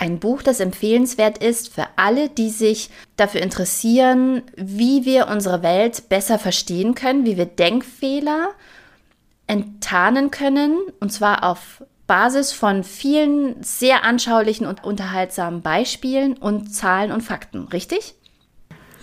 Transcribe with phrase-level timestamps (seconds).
[0.00, 6.08] ein Buch, das empfehlenswert ist für alle, die sich dafür interessieren, wie wir unsere Welt
[6.08, 8.50] besser verstehen können, wie wir Denkfehler
[9.46, 17.12] enttarnen können, und zwar auf Basis von vielen sehr anschaulichen und unterhaltsamen Beispielen und Zahlen
[17.12, 18.14] und Fakten, richtig?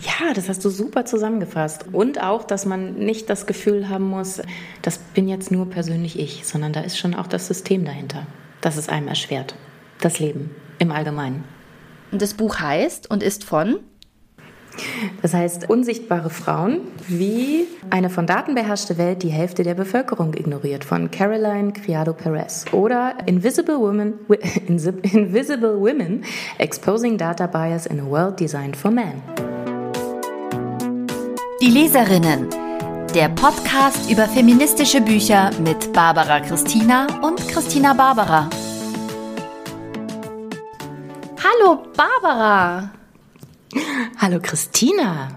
[0.00, 1.86] Ja, das hast du super zusammengefasst.
[1.92, 4.42] Und auch, dass man nicht das Gefühl haben muss,
[4.82, 8.26] das bin jetzt nur persönlich ich, sondern da ist schon auch das System dahinter,
[8.60, 9.54] das es einem erschwert.
[10.00, 11.44] Das Leben im Allgemeinen.
[12.10, 13.80] Und das Buch heißt und ist von?
[15.22, 20.84] Das heißt, unsichtbare Frauen, wie eine von Daten beherrschte Welt die Hälfte der Bevölkerung ignoriert,
[20.84, 22.64] von Caroline Criado Perez.
[22.72, 24.14] Oder Invisible Women,
[25.12, 26.24] Invisible Women
[26.58, 29.22] Exposing Data Bias in a World Designed for Men.
[31.60, 32.48] Die Leserinnen.
[33.14, 38.48] Der Podcast über feministische Bücher mit Barbara Christina und Christina Barbara.
[41.40, 42.90] Hallo Barbara.
[44.18, 45.28] Hallo Christina.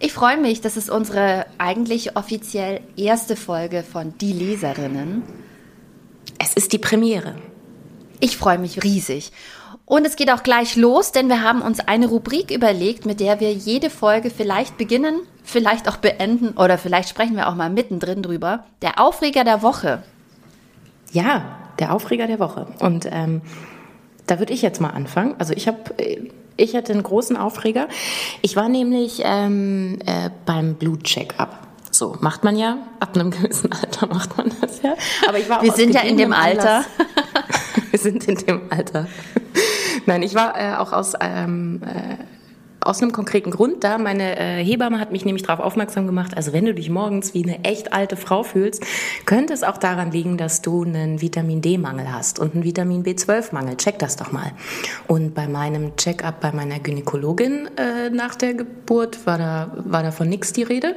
[0.00, 5.22] Ich freue mich, das ist unsere eigentlich offiziell erste Folge von Die Leserinnen.
[6.38, 7.34] Es ist die Premiere.
[8.18, 9.30] Ich freue mich riesig.
[9.84, 13.38] Und es geht auch gleich los, denn wir haben uns eine Rubrik überlegt, mit der
[13.38, 18.22] wir jede Folge vielleicht beginnen, vielleicht auch beenden oder vielleicht sprechen wir auch mal mittendrin
[18.22, 18.64] drüber.
[18.80, 20.02] Der Aufreger der Woche.
[21.12, 22.66] Ja, der Aufreger der Woche.
[22.80, 23.42] Und ähm,
[24.26, 25.34] da würde ich jetzt mal anfangen.
[25.38, 25.78] Also ich habe,
[26.56, 27.88] ich hatte einen großen Aufreger.
[28.42, 31.66] Ich war nämlich ähm, äh, beim Blutcheck-up.
[31.90, 34.94] So macht man ja ab einem gewissen Alter macht man das ja.
[35.28, 36.84] Aber ich war wir sind ja in dem Alter.
[37.90, 39.06] wir sind in dem Alter.
[40.04, 42.16] Nein, ich war äh, auch aus ähm, äh,
[42.86, 43.98] aus einem konkreten Grund da.
[43.98, 47.42] Meine äh, Hebamme hat mich nämlich darauf aufmerksam gemacht, also wenn du dich morgens wie
[47.42, 48.84] eine echt alte Frau fühlst,
[49.26, 53.76] könnte es auch daran liegen, dass du einen Vitamin D-Mangel hast und einen Vitamin B12-Mangel.
[53.76, 54.52] Check das doch mal.
[55.06, 60.28] Und bei meinem Check-up bei meiner Gynäkologin äh, nach der Geburt war da, war davon
[60.28, 60.96] nichts die Rede.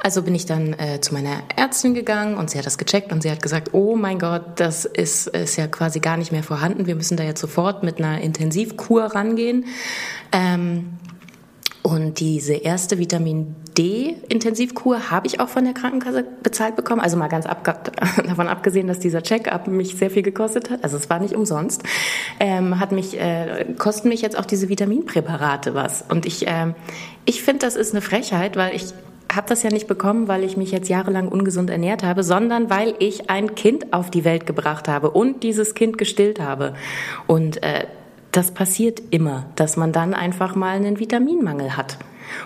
[0.00, 3.22] Also bin ich dann äh, zu meiner Ärztin gegangen und sie hat das gecheckt und
[3.22, 6.86] sie hat gesagt, oh mein Gott, das ist, ist ja quasi gar nicht mehr vorhanden.
[6.86, 9.66] Wir müssen da jetzt sofort mit einer Intensivkur rangehen.
[10.32, 10.98] Ähm,
[11.82, 17.00] und diese erste Vitamin D-Intensivkur habe ich auch von der Krankenkasse bezahlt bekommen.
[17.00, 17.64] Also mal ganz ab,
[18.16, 20.84] davon abgesehen, dass dieser Check-up mich sehr viel gekostet hat.
[20.84, 21.82] Also es war nicht umsonst.
[22.38, 26.04] Ähm, hat mich, äh, kosten mich jetzt auch diese Vitaminpräparate was.
[26.08, 26.72] Und ich, äh,
[27.24, 28.94] ich finde, das ist eine Frechheit, weil ich
[29.34, 32.94] habe das ja nicht bekommen, weil ich mich jetzt jahrelang ungesund ernährt habe, sondern weil
[33.00, 36.74] ich ein Kind auf die Welt gebracht habe und dieses Kind gestillt habe.
[37.26, 37.86] Und äh,
[38.32, 41.98] das passiert immer, dass man dann einfach mal einen Vitaminmangel hat.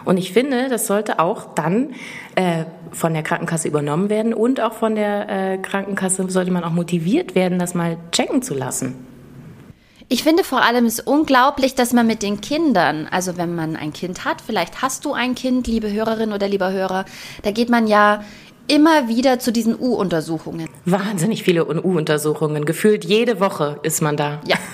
[0.05, 1.95] Und ich finde, das sollte auch dann
[2.35, 6.73] äh, von der Krankenkasse übernommen werden und auch von der äh, Krankenkasse sollte man auch
[6.73, 8.97] motiviert werden, das mal checken zu lassen.
[10.09, 13.93] Ich finde vor allem es unglaublich, dass man mit den Kindern, also wenn man ein
[13.93, 17.05] Kind hat, vielleicht hast du ein Kind, liebe Hörerin oder lieber Hörer,
[17.43, 18.23] da geht man ja
[18.69, 20.69] immer wieder zu diesen U-Untersuchungen.
[20.85, 22.65] Wahnsinnig viele U-Untersuchungen.
[22.65, 24.41] Gefühlt jede Woche ist man da.
[24.47, 24.57] Ja.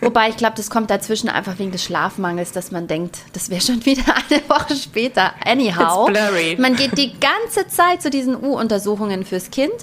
[0.00, 3.60] Wobei ich glaube, das kommt dazwischen einfach wegen des Schlafmangels, dass man denkt, das wäre
[3.60, 5.32] schon wieder eine Woche später.
[5.44, 6.10] Anyhow,
[6.58, 9.74] man geht die ganze Zeit zu diesen U-Untersuchungen fürs Kind.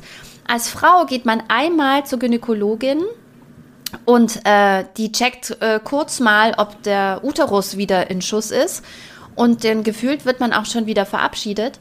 [0.47, 3.03] Als Frau geht man einmal zur Gynäkologin
[4.05, 8.84] und äh, die checkt äh, kurz mal, ob der Uterus wieder in Schuss ist.
[9.35, 11.79] Und dann gefühlt wird man auch schon wieder verabschiedet.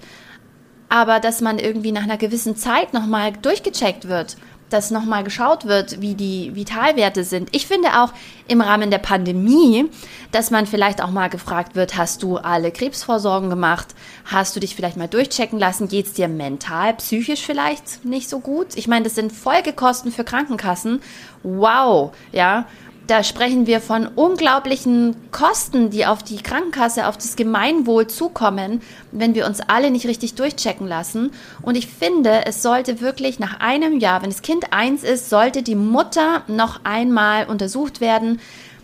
[0.89, 4.37] Aber dass man irgendwie nach einer gewissen Zeit nochmal durchgecheckt wird
[4.71, 7.49] dass nochmal geschaut wird, wie die Vitalwerte sind.
[7.53, 8.13] Ich finde auch
[8.49, 9.91] im Rahmen der Pandemie,
[10.33, 13.95] dass man vielleicht auch mal gefragt wird, hast du alle Krebsvorsorgen gemacht?
[14.25, 15.89] Hast du dich vielleicht mal durchchecken lassen?
[15.89, 18.69] Geht es dir mental, psychisch vielleicht nicht so gut?
[18.75, 21.01] Ich meine, das sind Folgekosten für Krankenkassen.
[21.43, 22.67] Wow, ja
[23.07, 29.35] da sprechen wir von unglaublichen Kosten, die auf die Krankenkasse, auf das Gemeinwohl zukommen, wenn
[29.35, 31.31] wir uns alle nicht richtig durchchecken lassen.
[31.63, 35.63] Und ich finde, es sollte wirklich nach einem Jahr, wenn das Kind eins ist, sollte
[35.63, 38.41] die Mutter noch einmal untersucht werden.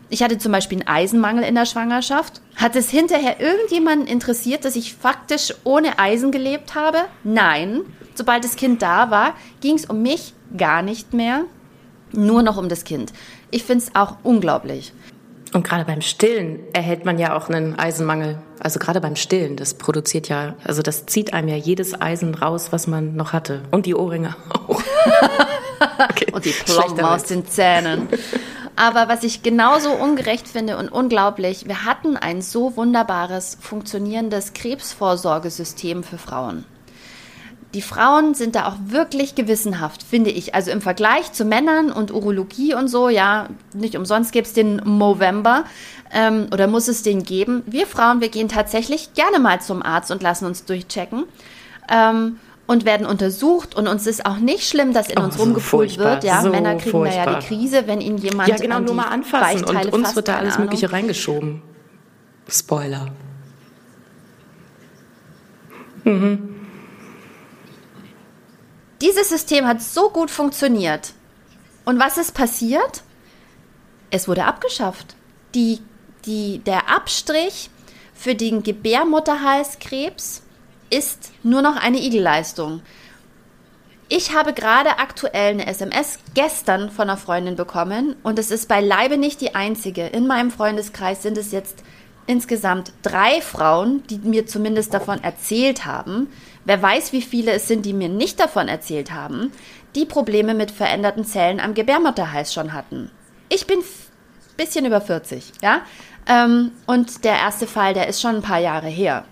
[0.09, 2.41] Ich hatte zum Beispiel einen Eisenmangel in der Schwangerschaft.
[2.55, 6.99] Hat es hinterher irgendjemanden interessiert, dass ich faktisch ohne Eisen gelebt habe?
[7.25, 7.81] Nein.
[8.15, 11.47] Sobald das Kind da war, ging es um mich gar nicht mehr
[12.13, 13.13] nur noch um das Kind.
[13.53, 14.93] Ich finde es auch unglaublich.
[15.53, 18.39] Und gerade beim Stillen erhält man ja auch einen Eisenmangel.
[18.59, 22.69] Also gerade beim Stillen, das produziert ja, also das zieht einem ja jedes Eisen raus,
[22.73, 23.61] was man noch hatte.
[23.71, 24.83] Und die Ohrringe auch.
[26.11, 26.33] okay.
[26.33, 28.09] Und die Plomben aus den Zähnen.
[28.75, 36.03] Aber was ich genauso ungerecht finde und unglaublich, wir hatten ein so wunderbares, funktionierendes Krebsvorsorgesystem
[36.03, 36.65] für Frauen
[37.75, 40.55] Die Frauen sind da auch wirklich gewissenhaft, finde ich.
[40.55, 44.83] Also im Vergleich zu Männern und Urologie und so, ja, nicht umsonst gibt es den
[44.85, 45.65] Movember
[46.13, 47.63] ähm, oder muss es den geben.
[47.67, 51.25] Wir Frauen, wir gehen tatsächlich gerne mal zum Arzt und lassen uns durchchecken.
[51.91, 55.91] Ähm, und werden untersucht und uns ist auch nicht schlimm, dass in oh, uns rumgepult
[55.91, 56.25] so wird.
[56.25, 57.27] Ja, so Männer kriegen furchtbar.
[57.27, 60.29] da ja die Krise, wenn ihnen jemand ja genau nur mal anfassen und uns wird
[60.29, 60.67] da alles Ahnung.
[60.67, 61.61] Mögliche reingeschoben.
[62.49, 63.09] Spoiler.
[66.05, 66.52] Mhm.
[69.03, 71.13] Dieses System hat so gut funktioniert.
[71.85, 73.03] Und was ist passiert?
[74.11, 75.17] Es wurde abgeschafft.
[75.57, 75.81] Die,
[76.25, 77.69] die, der Abstrich
[78.15, 80.43] für den Gebärmutterhalskrebs
[80.89, 82.81] ist nur noch eine Igelleistung.
[84.09, 89.17] Ich habe gerade aktuell eine SMS gestern von einer Freundin bekommen und es ist beileibe
[89.17, 90.07] nicht die einzige.
[90.07, 91.83] In meinem Freundeskreis sind es jetzt
[92.27, 96.29] insgesamt drei Frauen, die mir zumindest davon erzählt haben.
[96.65, 99.53] Wer weiß, wie viele es sind, die mir nicht davon erzählt haben,
[99.95, 103.11] die Probleme mit veränderten Zellen am Gebärmutterhals schon hatten.
[103.49, 103.85] Ich bin ein
[104.57, 105.83] bisschen über 40, ja.
[106.29, 109.25] Ähm, und der erste Fall, der ist schon ein paar Jahre her.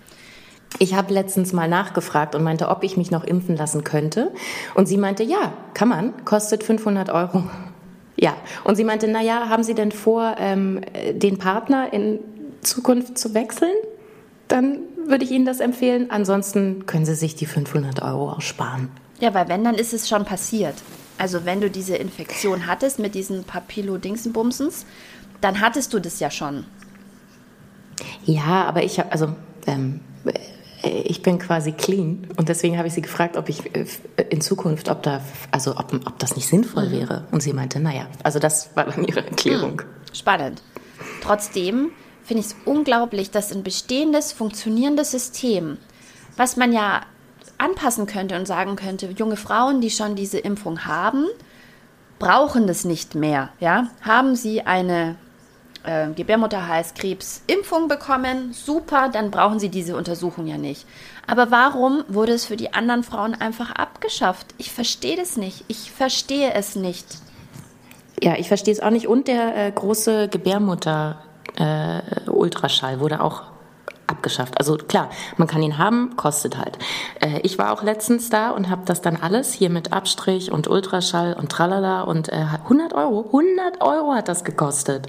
[0.79, 4.31] Ich habe letztens mal nachgefragt und meinte, ob ich mich noch impfen lassen könnte.
[4.75, 7.43] Und sie meinte, ja, kann man, kostet 500 Euro.
[8.17, 8.35] Ja,
[8.65, 10.81] und sie meinte, na ja, haben Sie denn vor, ähm,
[11.13, 12.19] den Partner in
[12.61, 13.73] Zukunft zu wechseln?
[14.47, 14.79] Dann
[15.11, 16.09] würde ich Ihnen das empfehlen.
[16.09, 18.89] Ansonsten können Sie sich die 500 Euro auch sparen.
[19.19, 20.75] Ja, weil wenn, dann ist es schon passiert.
[21.17, 24.85] Also wenn du diese Infektion hattest mit diesen Papillo-Dingsenbumsens,
[25.39, 26.65] dann hattest du das ja schon.
[28.25, 29.35] Ja, aber ich habe, also
[29.67, 29.99] ähm,
[30.83, 33.85] ich bin quasi clean und deswegen habe ich sie gefragt, ob ich äh,
[34.29, 35.21] in Zukunft, ob da,
[35.51, 36.91] also ob, ob das nicht sinnvoll mhm.
[36.91, 37.27] wäre.
[37.31, 39.75] Und sie meinte, naja, also das war dann ihre Erklärung.
[39.75, 40.15] Mhm.
[40.15, 40.63] Spannend.
[41.21, 41.91] Trotzdem
[42.31, 45.77] finde ich es unglaublich, dass ein bestehendes, funktionierendes System,
[46.37, 47.01] was man ja
[47.57, 51.25] anpassen könnte und sagen könnte, junge Frauen, die schon diese Impfung haben,
[52.19, 53.49] brauchen das nicht mehr.
[53.59, 53.89] Ja?
[53.99, 55.17] Haben sie eine
[55.83, 60.85] äh, Gebärmutterhalskrebs-Impfung bekommen, super, dann brauchen sie diese Untersuchung ja nicht.
[61.27, 64.55] Aber warum wurde es für die anderen Frauen einfach abgeschafft?
[64.57, 65.65] Ich verstehe das nicht.
[65.67, 67.17] Ich verstehe es nicht.
[68.23, 69.09] Ja, ich verstehe es auch nicht.
[69.09, 73.43] Und der äh, große Gebärmutter-Ultraschall äh, wurde auch
[74.07, 74.57] abgeschafft.
[74.59, 76.77] Also klar, man kann ihn haben, kostet halt.
[77.19, 80.67] Äh, ich war auch letztens da und habe das dann alles hier mit Abstrich und
[80.67, 85.07] Ultraschall und tralala und äh, 100 Euro, 100 Euro hat das gekostet.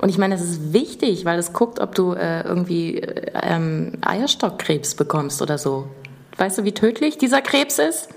[0.00, 3.98] Und ich meine, das ist wichtig, weil es guckt, ob du äh, irgendwie äh, ähm,
[4.00, 5.88] Eierstockkrebs bekommst oder so.
[6.36, 8.08] Weißt du, wie tödlich dieser Krebs ist?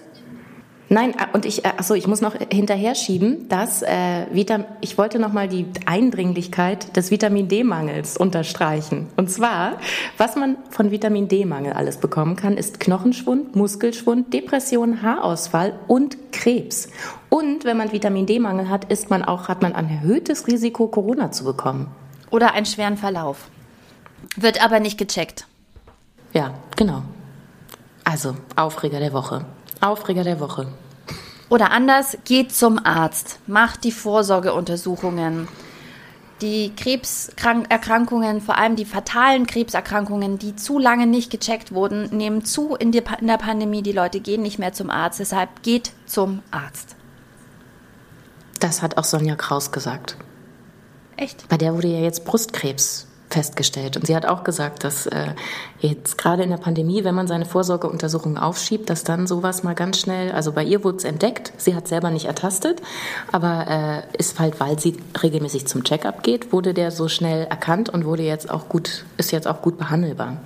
[0.92, 4.98] Nein, äh, und ich, äh, achso, ich muss noch hinterher schieben, dass äh, Vitam ich
[4.98, 9.08] wollte noch mal die Eindringlichkeit des Vitamin D-Mangels unterstreichen.
[9.16, 9.78] Und zwar,
[10.18, 16.90] was man von Vitamin D-Mangel alles bekommen kann, ist Knochenschwund, Muskelschwund, Depression, Haarausfall und Krebs.
[17.30, 21.32] Und wenn man Vitamin D-Mangel hat, ist man auch, hat man ein erhöhtes Risiko, Corona
[21.32, 21.88] zu bekommen.
[22.32, 23.48] Oder einen schweren Verlauf.
[24.36, 25.48] Wird aber nicht gecheckt.
[26.34, 27.04] Ja, genau.
[28.04, 29.46] Also, Aufreger der Woche.
[29.80, 30.68] Aufreger der Woche.
[31.52, 35.50] Oder anders, geht zum Arzt, macht die Vorsorgeuntersuchungen.
[36.40, 42.76] Die Krebserkrankungen, vor allem die fatalen Krebserkrankungen, die zu lange nicht gecheckt wurden, nehmen zu
[42.76, 43.82] in, der Pandemie.
[43.82, 45.20] Die Leute gehen nicht mehr zum Arzt.
[45.20, 46.96] Deshalb geht zum Arzt.
[48.62, 50.16] Das hat auch Sonja Kraus gesagt.
[51.18, 51.50] Echt?
[51.50, 53.98] Bei der wurde ja jetzt Brustkrebs festgestellt.
[53.98, 55.34] Und sie hat auch gesagt, dass äh,
[55.80, 60.00] jetzt gerade in der Pandemie, wenn man seine Vorsorgeuntersuchungen aufschiebt, dass dann sowas mal ganz
[60.00, 62.82] schnell, also bei ihr wurde es entdeckt, sie hat selber nicht ertastet,
[63.32, 67.90] aber äh, ist halt, weil sie regelmäßig zum Checkup geht, wurde der so schnell erkannt
[67.90, 70.38] und wurde jetzt auch gut, ist jetzt auch gut behandelbar.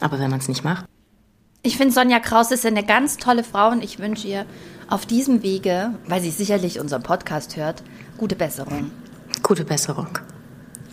[0.00, 0.84] Aber wenn man es nicht macht.
[1.62, 4.44] Ich finde, Sonja Kraus ist eine ganz tolle Frau und ich wünsche ihr
[4.90, 7.82] auf diesem Wege, weil sie sicherlich unseren Podcast hört,
[8.18, 8.90] gute Besserung.
[9.42, 10.08] Gute Besserung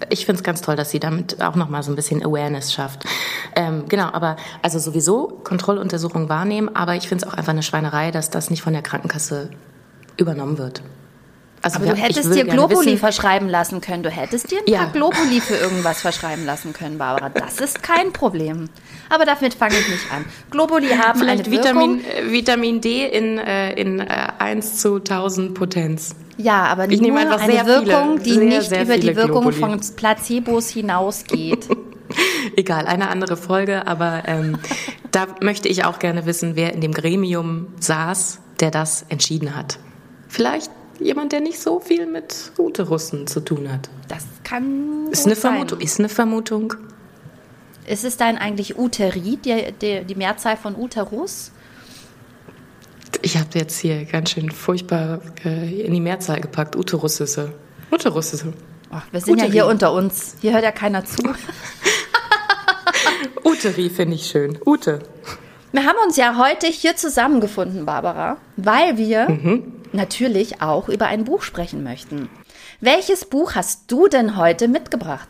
[0.10, 3.04] ich finde es ganz toll, dass sie damit auch nochmal so ein bisschen Awareness schafft.
[3.56, 8.12] Ähm, genau, aber also sowieso Kontrolluntersuchungen wahrnehmen, aber ich finde es auch einfach eine Schweinerei,
[8.12, 9.50] dass das nicht von der Krankenkasse
[10.18, 10.82] übernommen wird.
[11.64, 14.02] Also aber du hättest dir Globuli wissen, verschreiben lassen können.
[14.02, 14.80] Du hättest dir ein ja.
[14.80, 17.30] paar Globuli für irgendwas verschreiben lassen können, Barbara.
[17.30, 18.70] Das ist kein Problem.
[19.10, 20.26] Aber damit fange ich nicht an.
[20.50, 22.30] Globuli haben Vielleicht eine Vitamin, Wirkung.
[22.30, 26.16] Äh, Vitamin D in, äh, in äh, 1 zu 1000 Potenz.
[26.42, 29.58] Ja, aber ich nur eine Wirkung, viele, die sehr, nicht sehr über die Wirkung Globuli.
[29.58, 31.68] von Placebos hinausgeht.
[32.56, 34.58] Egal, eine andere Folge, aber ähm,
[35.12, 39.80] da möchte ich auch gerne wissen, wer in dem Gremium saß, der das entschieden hat.
[40.28, 43.90] Vielleicht jemand, der nicht so viel mit Russen zu tun hat.
[44.08, 45.54] Das kann ist eine sein.
[45.54, 45.80] Vermutung.
[45.80, 46.74] Ist eine Vermutung.
[47.88, 51.52] Ist es dann eigentlich Uterit, die, die, die Mehrzahl von Uterus?
[53.24, 56.76] Ich habe jetzt hier ganz schön furchtbar äh, in die Mehrzahl gepackt.
[56.76, 57.54] Uterussisse.
[57.92, 58.54] Uterussisse.
[58.90, 59.48] Ach, wir sind Uteri.
[59.48, 60.36] ja hier unter uns.
[60.42, 61.22] Hier hört ja keiner zu.
[63.44, 64.58] Uteri finde ich schön.
[64.66, 65.00] Ute.
[65.72, 69.74] Wir haben uns ja heute hier zusammengefunden, Barbara, weil wir mhm.
[69.94, 72.28] natürlich auch über ein Buch sprechen möchten.
[72.82, 75.30] Welches Buch hast du denn heute mitgebracht?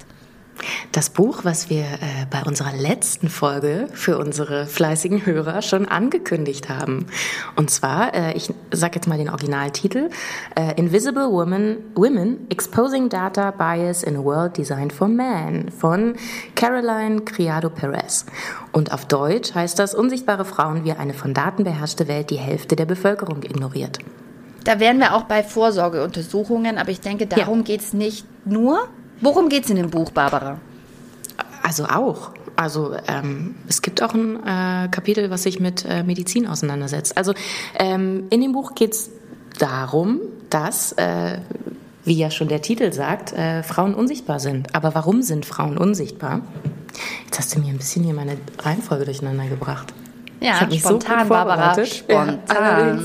[0.92, 6.70] Das Buch, was wir äh, bei unserer letzten Folge für unsere fleißigen Hörer schon angekündigt
[6.70, 7.08] haben.
[7.56, 10.10] Und zwar, äh, ich sage jetzt mal den Originaltitel,
[10.56, 16.16] äh, Invisible Women, Women Exposing Data Bias in a World Designed for Man von
[16.56, 18.26] Caroline Criado Perez.
[18.72, 22.76] Und auf Deutsch heißt das Unsichtbare Frauen wie eine von Daten beherrschte Welt die Hälfte
[22.76, 24.00] der Bevölkerung ignoriert.
[24.64, 27.64] Da wären wir auch bei Vorsorgeuntersuchungen, aber ich denke, darum ja.
[27.64, 28.88] geht es nicht nur,
[29.22, 30.60] Worum geht es in dem Buch, Barbara?
[31.64, 32.32] Also auch.
[32.56, 37.18] Also ähm, es gibt auch ein äh, Kapitel, was sich mit äh, Medizin auseinandersetzt.
[37.18, 37.34] Also
[37.78, 39.10] ähm, in dem Buch geht es
[39.58, 41.38] darum, dass, äh,
[42.04, 44.76] wie ja schon der Titel sagt, äh, Frauen unsichtbar sind.
[44.76, 46.42] Aber warum sind Frauen unsichtbar?
[47.26, 49.94] Jetzt hast du mir ein bisschen hier meine Reihenfolge durcheinander gebracht.
[50.40, 51.86] Ja, spontan, so Barbara.
[51.86, 52.40] Spontan.
[52.50, 53.00] Ja,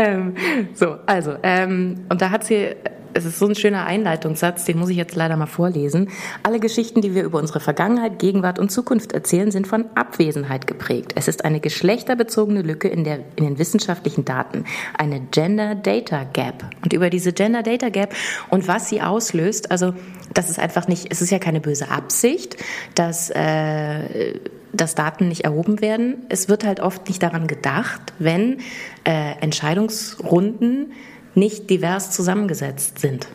[0.00, 0.34] ähm,
[0.74, 2.74] so, also, ähm, und da hat sie
[3.14, 6.10] es ist so ein schöner Einleitungssatz, den muss ich jetzt leider mal vorlesen.
[6.42, 11.12] Alle Geschichten, die wir über unsere Vergangenheit, Gegenwart und Zukunft erzählen, sind von Abwesenheit geprägt.
[11.16, 14.64] Es ist eine geschlechterbezogene Lücke in, der, in den wissenschaftlichen Daten,
[14.96, 16.64] eine Gender Data Gap.
[16.82, 18.14] Und über diese Gender Data Gap
[18.48, 19.94] und was sie auslöst, also
[20.32, 22.56] das ist einfach nicht, es ist ja keine böse Absicht,
[22.94, 24.38] dass äh,
[24.72, 26.26] dass Daten nicht erhoben werden.
[26.28, 28.58] Es wird halt oft nicht daran gedacht, wenn
[29.04, 30.92] äh, Entscheidungsrunden
[31.34, 33.26] nicht divers zusammengesetzt sind.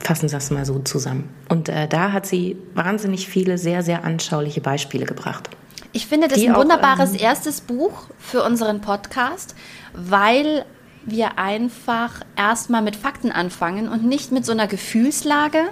[0.00, 1.28] Fassen Sie das mal so zusammen.
[1.48, 5.50] Und äh, da hat sie wahnsinnig viele sehr, sehr anschauliche Beispiele gebracht.
[5.92, 9.54] Ich finde das ein wunderbares ähm, erstes Buch für unseren Podcast,
[9.94, 10.64] weil
[11.10, 15.64] wir einfach erstmal mit Fakten anfangen und nicht mit so einer Gefühlslage,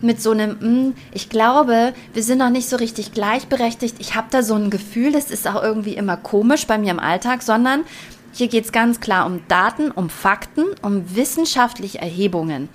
[0.00, 3.96] mit so einem, hm, ich glaube, wir sind noch nicht so richtig gleichberechtigt.
[3.98, 6.98] Ich habe da so ein Gefühl, das ist auch irgendwie immer komisch bei mir im
[6.98, 7.84] Alltag, sondern
[8.32, 12.68] hier geht es ganz klar um Daten, um Fakten, um wissenschaftliche Erhebungen.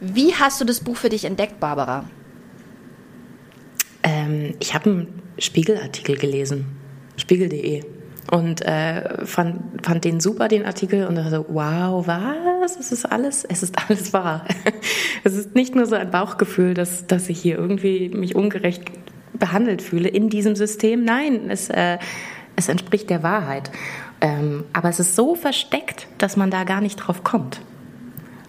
[0.00, 2.04] Wie hast du das Buch für dich entdeckt, Barbara?
[4.02, 6.66] Ähm, ich habe einen Spiegelartikel gelesen,
[7.16, 7.82] spiegel.de
[8.30, 12.76] und äh, fand, fand den super, den Artikel, und dachte, wow, was?
[12.78, 14.46] Es ist alles, es ist alles wahr.
[15.24, 18.90] es ist nicht nur so ein Bauchgefühl, dass, dass ich hier irgendwie mich ungerecht
[19.34, 21.04] behandelt fühle in diesem System.
[21.04, 21.98] Nein, es, äh,
[22.56, 23.70] es entspricht der Wahrheit.
[24.20, 27.60] Ähm, aber es ist so versteckt, dass man da gar nicht drauf kommt.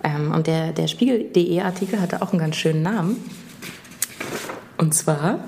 [0.04, 3.18] Ähm, und der, der Spiegel.de Artikel hatte auch einen ganz schönen Namen.
[4.78, 5.40] Und zwar,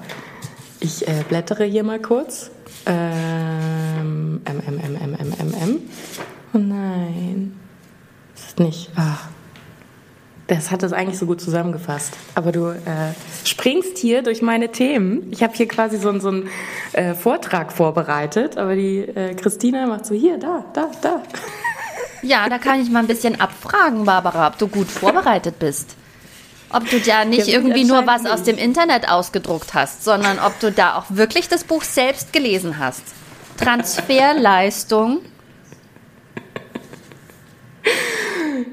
[0.79, 2.51] ich äh, blättere hier mal kurz.
[2.87, 5.79] Ähm, M, M, M, M, M, M, M.
[6.53, 7.59] Oh nein.
[8.33, 8.89] Das ist nicht.
[8.95, 9.27] Ach.
[10.47, 12.13] Das hat das eigentlich so gut zusammengefasst.
[12.33, 13.11] Aber du äh,
[13.43, 15.27] springst hier durch meine Themen.
[15.31, 16.49] Ich habe hier quasi so, so einen
[16.93, 21.21] äh, Vortrag vorbereitet, aber die äh, Christina macht so hier, da, da, da.
[22.21, 25.97] Ja, da kann ich mal ein bisschen abfragen, Barbara, ob du gut vorbereitet bist.
[26.69, 30.71] Ob du ja nicht irgendwie nur was aus dem Internet ausgedruckt hast, sondern ob du
[30.71, 33.03] da auch wirklich das Buch selbst gelesen hast.
[33.57, 35.19] Transferleistung.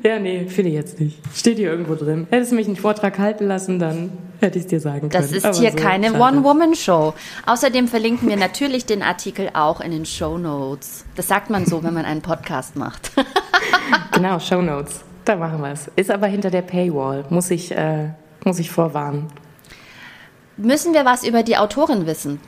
[0.03, 1.19] Ja, nee, finde ich jetzt nicht.
[1.35, 2.27] Steht hier irgendwo drin.
[2.31, 5.23] Hättest du mich einen Vortrag halten lassen, dann hätte ich es dir sagen können.
[5.23, 7.15] Das ist Aber hier so, keine One-Woman-Show.
[7.47, 11.05] Außerdem verlinken wir natürlich den Artikel auch in den Show Notes.
[11.17, 13.13] Das sagt man so, wenn man einen Podcast macht.
[14.13, 15.05] genau, Show Notes.
[15.25, 15.91] Da machen wir es.
[15.97, 18.11] Ist aber hinter der Paywall, muss ich, äh,
[18.45, 19.29] muss ich vorwarnen.
[20.57, 22.41] Müssen wir was über die Autorin wissen?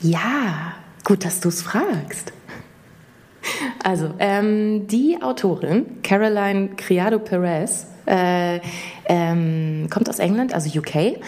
[0.00, 2.32] Ja, gut, dass du es fragst.
[3.82, 8.60] Also, ähm, die Autorin, Caroline Criado Perez, äh,
[9.06, 11.18] ähm, kommt aus England, also UK,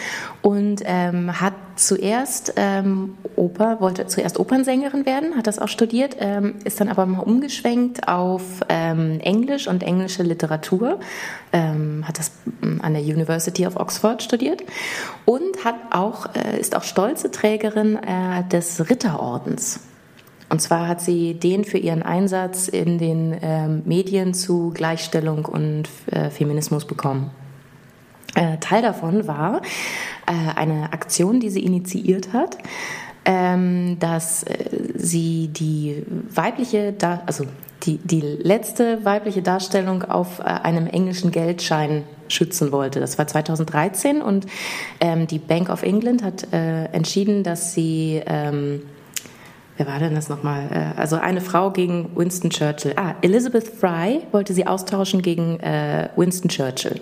[0.42, 6.54] und ähm, hat zuerst ähm, Oper, wollte zuerst Opernsängerin werden, hat das auch studiert, ähm,
[6.64, 11.00] ist dann aber mal umgeschwenkt auf ähm, Englisch und englische Literatur,
[11.52, 12.32] ähm, hat das
[12.62, 14.62] ähm, an der University of Oxford studiert
[15.25, 19.80] und hat auch, äh, ist auch stolze Trägerin äh, des Ritterordens.
[20.48, 25.88] Und zwar hat sie den für ihren Einsatz in den ähm, Medien zu Gleichstellung und
[26.06, 27.30] äh, Feminismus bekommen.
[28.37, 29.62] Äh, Teil davon war
[30.26, 32.59] äh, eine Aktion, die sie initiiert hat,
[33.25, 34.57] ähm, dass äh,
[34.95, 37.47] sie die weibliche, also
[37.85, 43.00] die, die letzte weibliche Darstellung auf einem englischen Geldschein schützen wollte.
[43.00, 44.47] Das war 2013 und
[45.00, 48.83] ähm, die Bank of England hat entschieden, dass sie ähm,
[49.76, 50.95] wer war denn das nochmal?
[50.97, 52.95] Also eine Frau gegen Winston Churchill.
[52.97, 55.59] Ah, Elizabeth Fry wollte sie austauschen gegen
[56.16, 57.00] Winston Churchill.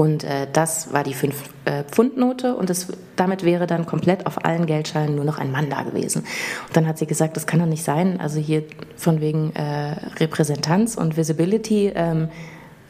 [0.00, 4.64] Und äh, das war die 5-Pfund-Note äh, und das, damit wäre dann komplett auf allen
[4.64, 6.22] Geldscheinen nur noch ein Mann da gewesen.
[6.68, 8.18] Und dann hat sie gesagt, das kann doch nicht sein.
[8.18, 8.62] Also hier
[8.96, 11.92] von wegen äh, Repräsentanz und Visibility.
[11.94, 12.30] Ähm,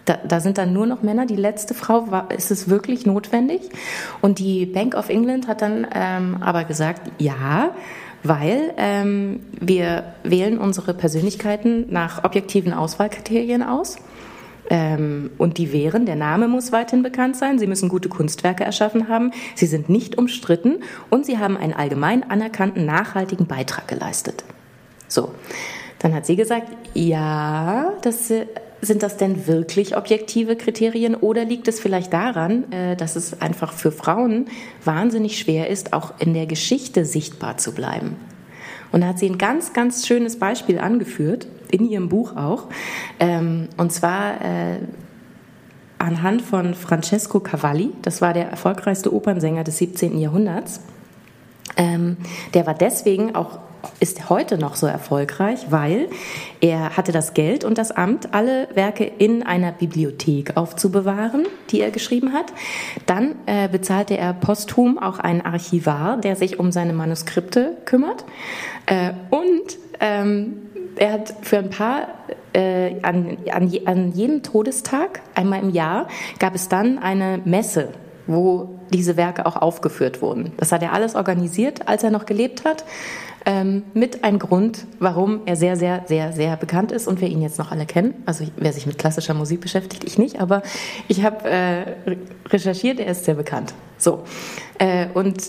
[0.05, 1.27] da, da, sind dann nur noch Männer.
[1.27, 3.63] Die letzte Frau war, ist es wirklich notwendig?
[4.21, 7.75] Und die Bank of England hat dann ähm, aber gesagt, ja,
[8.23, 13.97] weil ähm, wir wählen unsere Persönlichkeiten nach objektiven Auswahlkriterien aus.
[14.71, 19.09] Ähm, und die wären, der Name muss weiterhin bekannt sein, sie müssen gute Kunstwerke erschaffen
[19.09, 20.85] haben, sie sind nicht umstritten.
[21.11, 24.45] Und sie haben einen allgemein anerkannten, nachhaltigen Beitrag geleistet.
[25.09, 25.33] So,
[25.99, 28.47] dann hat sie gesagt, ja, das äh,
[28.81, 31.15] sind das denn wirklich objektive Kriterien?
[31.15, 34.47] Oder liegt es vielleicht daran, äh, dass es einfach für Frauen
[34.85, 38.17] wahnsinnig schwer ist, auch in der Geschichte sichtbar zu bleiben?
[38.93, 42.65] Und da hat sie ein ganz, ganz schönes Beispiel angeführt, in ihrem Buch auch.
[43.19, 44.79] Ähm, und zwar äh,
[45.99, 50.19] anhand von Francesco Cavalli, das war der erfolgreichste Opernsänger des 17.
[50.19, 50.81] Jahrhunderts.
[51.77, 52.17] Ähm,
[52.55, 53.59] der war deswegen auch
[53.99, 56.09] ist heute noch so erfolgreich, weil
[56.61, 61.91] er hatte das Geld und das Amt, alle Werke in einer Bibliothek aufzubewahren, die er
[61.91, 62.53] geschrieben hat.
[63.07, 68.25] Dann äh, bezahlte er posthum auch einen Archivar, der sich um seine Manuskripte kümmert.
[68.87, 72.09] Äh, und ähm, er hat für ein paar,
[72.53, 77.89] äh, an, an, an jedem Todestag, einmal im Jahr, gab es dann eine Messe,
[78.27, 80.53] wo diese Werke auch aufgeführt wurden.
[80.57, 82.85] Das hat er alles organisiert, als er noch gelebt hat
[83.47, 87.41] ähm, mit einem Grund, warum er sehr, sehr, sehr, sehr bekannt ist und wir ihn
[87.41, 88.15] jetzt noch alle kennen.
[88.27, 90.63] Also wer sich mit klassischer Musik beschäftigt, ich nicht, aber
[91.09, 91.85] ich habe äh,
[92.49, 93.75] recherchiert, er ist sehr bekannt.
[93.97, 94.25] So
[94.79, 95.43] äh, und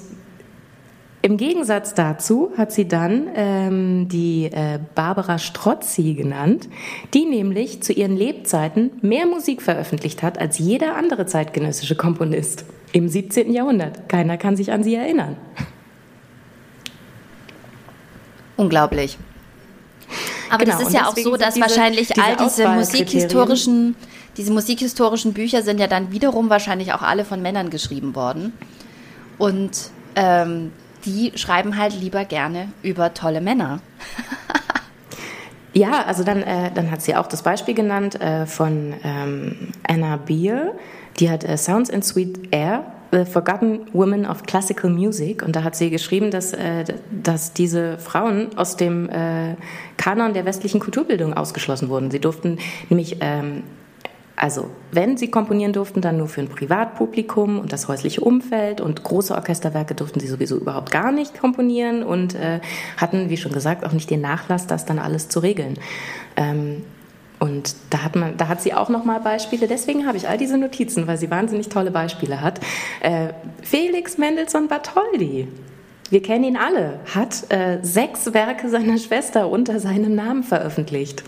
[1.23, 6.67] im Gegensatz dazu hat sie dann ähm, die äh, Barbara Strozzi genannt,
[7.13, 13.07] die nämlich zu ihren Lebzeiten mehr Musik veröffentlicht hat als jeder andere zeitgenössische Komponist im
[13.07, 13.53] 17.
[13.53, 14.09] Jahrhundert.
[14.09, 15.37] Keiner kann sich an sie erinnern.
[18.57, 19.17] Unglaublich.
[20.49, 23.95] Aber genau, das ist ja auch so, dass diese, wahrscheinlich diese all diese musikhistorischen,
[24.37, 28.53] diese musikhistorischen Bücher sind ja dann wiederum wahrscheinlich auch alle von Männern geschrieben worden.
[29.37, 30.71] Und ähm,
[31.05, 33.81] die schreiben halt lieber gerne über tolle Männer.
[35.73, 40.17] ja, also dann, äh, dann hat sie auch das Beispiel genannt äh, von ähm, Anna
[40.17, 40.73] Beer,
[41.19, 45.63] die hat äh, Sounds in Sweet Air The Forgotten Women of Classical Music und da
[45.63, 49.55] hat sie geschrieben, dass, äh, dass diese Frauen aus dem äh,
[49.97, 52.09] Kanon der westlichen Kulturbildung ausgeschlossen wurden.
[52.09, 52.57] Sie durften
[52.89, 53.63] nämlich ähm,
[54.41, 59.03] also, wenn sie komponieren durften, dann nur für ein Privatpublikum und das häusliche Umfeld und
[59.03, 62.59] große Orchesterwerke durften sie sowieso überhaupt gar nicht komponieren und äh,
[62.97, 65.75] hatten, wie schon gesagt, auch nicht den Nachlass, das dann alles zu regeln.
[66.37, 66.81] Ähm,
[67.37, 69.67] und da hat man, da hat sie auch noch mal Beispiele.
[69.67, 72.59] Deswegen habe ich all diese Notizen, weil sie wahnsinnig tolle Beispiele hat.
[73.01, 75.49] Äh, Felix Mendelssohn Bartholdy.
[76.09, 81.23] Wir kennen ihn alle, hat äh, sechs Werke seiner Schwester unter seinem Namen veröffentlicht.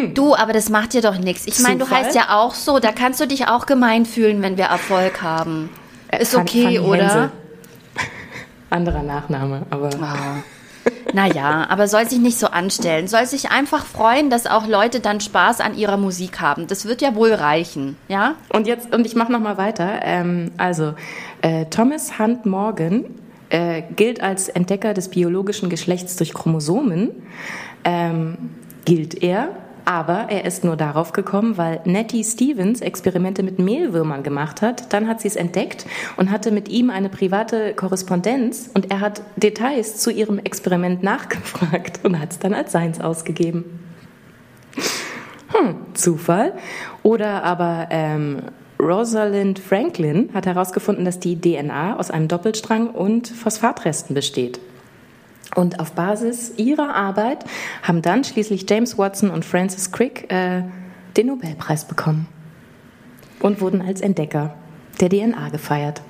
[0.00, 0.14] Hm.
[0.14, 1.46] Du, aber das macht dir doch nichts.
[1.46, 4.56] Ich meine, du heißt ja auch so, da kannst du dich auch gemein fühlen, wenn
[4.56, 5.70] wir Erfolg haben.
[6.08, 7.30] Äh, Ist okay, oder?
[8.70, 9.90] Anderer Nachname, aber.
[9.92, 10.42] Oh.
[11.12, 13.08] Naja, aber soll sich nicht so anstellen.
[13.08, 16.66] Soll sich einfach freuen, dass auch Leute dann Spaß an ihrer Musik haben.
[16.68, 18.36] Das wird ja wohl reichen, ja?
[18.48, 20.00] Und jetzt, und ich mache nochmal weiter.
[20.02, 20.94] Ähm, also,
[21.42, 23.06] äh, Thomas Hunt Morgan
[23.50, 27.10] äh, gilt als Entdecker des biologischen Geschlechts durch Chromosomen.
[27.84, 28.36] Ähm,
[28.84, 29.48] gilt er
[29.90, 34.92] aber er ist nur darauf gekommen, weil Nettie Stevens Experimente mit Mehlwürmern gemacht hat.
[34.92, 35.84] Dann hat sie es entdeckt
[36.16, 42.04] und hatte mit ihm eine private Korrespondenz und er hat Details zu ihrem Experiment nachgefragt
[42.04, 43.64] und hat es dann als seins ausgegeben.
[45.48, 46.52] Hm, Zufall.
[47.02, 48.42] Oder aber ähm,
[48.78, 54.60] Rosalind Franklin hat herausgefunden, dass die DNA aus einem Doppelstrang und Phosphatresten besteht.
[55.56, 57.44] Und auf Basis ihrer Arbeit
[57.82, 60.62] haben dann schließlich James Watson und Francis Crick äh,
[61.16, 62.28] den Nobelpreis bekommen
[63.40, 64.54] und wurden als Entdecker
[65.00, 66.02] der DNA gefeiert.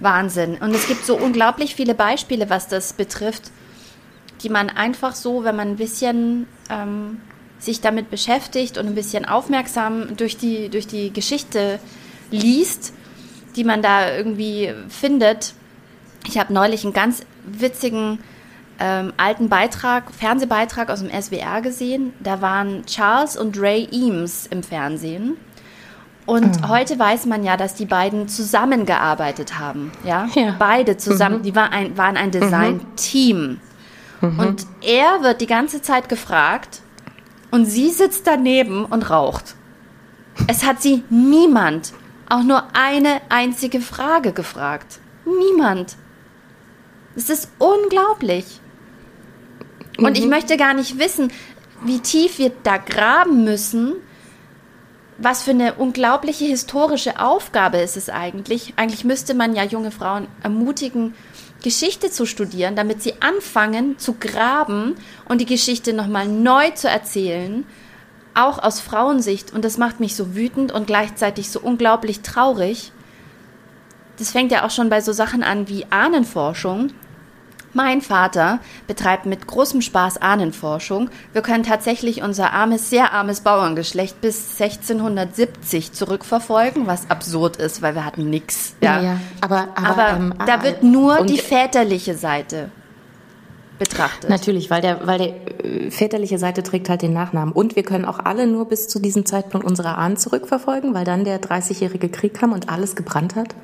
[0.00, 0.56] Wahnsinn.
[0.56, 3.50] Und es gibt so unglaublich viele Beispiele, was das betrifft,
[4.42, 7.20] die man einfach so, wenn man ein bisschen ähm,
[7.58, 11.78] sich damit beschäftigt und ein bisschen aufmerksam durch die, durch die Geschichte
[12.30, 12.92] liest,
[13.56, 15.54] die man da irgendwie findet.
[16.26, 18.18] Ich habe neulich einen ganz witzigen
[18.78, 22.12] ähm, alten Beitrag, Fernsehbeitrag aus dem SWR gesehen.
[22.20, 25.36] Da waren Charles und Ray Eames im Fernsehen.
[26.26, 26.68] Und mhm.
[26.68, 29.92] heute weiß man ja, dass die beiden zusammengearbeitet haben.
[30.04, 30.56] Ja, ja.
[30.58, 31.38] beide zusammen.
[31.38, 31.42] Mhm.
[31.42, 33.60] Die war ein, waren ein Design-Team.
[34.20, 34.38] Mhm.
[34.38, 36.82] Und er wird die ganze Zeit gefragt
[37.50, 39.54] und sie sitzt daneben und raucht.
[40.48, 41.92] Es hat sie niemand
[42.28, 44.98] auch nur eine einzige Frage gefragt.
[45.24, 45.96] Niemand.
[47.16, 48.60] Es ist unglaublich.
[49.98, 50.16] Und mhm.
[50.16, 51.32] ich möchte gar nicht wissen,
[51.82, 53.94] wie tief wir da graben müssen.
[55.18, 58.74] Was für eine unglaubliche historische Aufgabe ist es eigentlich.
[58.76, 61.14] Eigentlich müsste man ja junge Frauen ermutigen,
[61.62, 64.94] Geschichte zu studieren, damit sie anfangen zu graben
[65.26, 67.64] und die Geschichte nochmal neu zu erzählen,
[68.34, 69.54] auch aus Frauensicht.
[69.54, 72.92] Und das macht mich so wütend und gleichzeitig so unglaublich traurig.
[74.18, 76.92] Das fängt ja auch schon bei so Sachen an wie Ahnenforschung.
[77.76, 81.10] Mein Vater betreibt mit großem Spaß Ahnenforschung.
[81.34, 87.94] Wir können tatsächlich unser armes, sehr armes Bauerngeschlecht bis 1670 zurückverfolgen, was absurd ist, weil
[87.94, 88.76] wir hatten nichts.
[88.80, 89.02] Ja.
[89.02, 92.70] ja, aber, aber, aber ähm, da wird nur die väterliche Seite
[93.78, 94.30] betrachtet.
[94.30, 97.52] Natürlich, weil der, weil der äh, väterliche Seite trägt halt den Nachnamen.
[97.52, 101.24] Und wir können auch alle nur bis zu diesem Zeitpunkt unsere Ahnen zurückverfolgen, weil dann
[101.24, 103.54] der 30-jährige Krieg kam und alles gebrannt hat.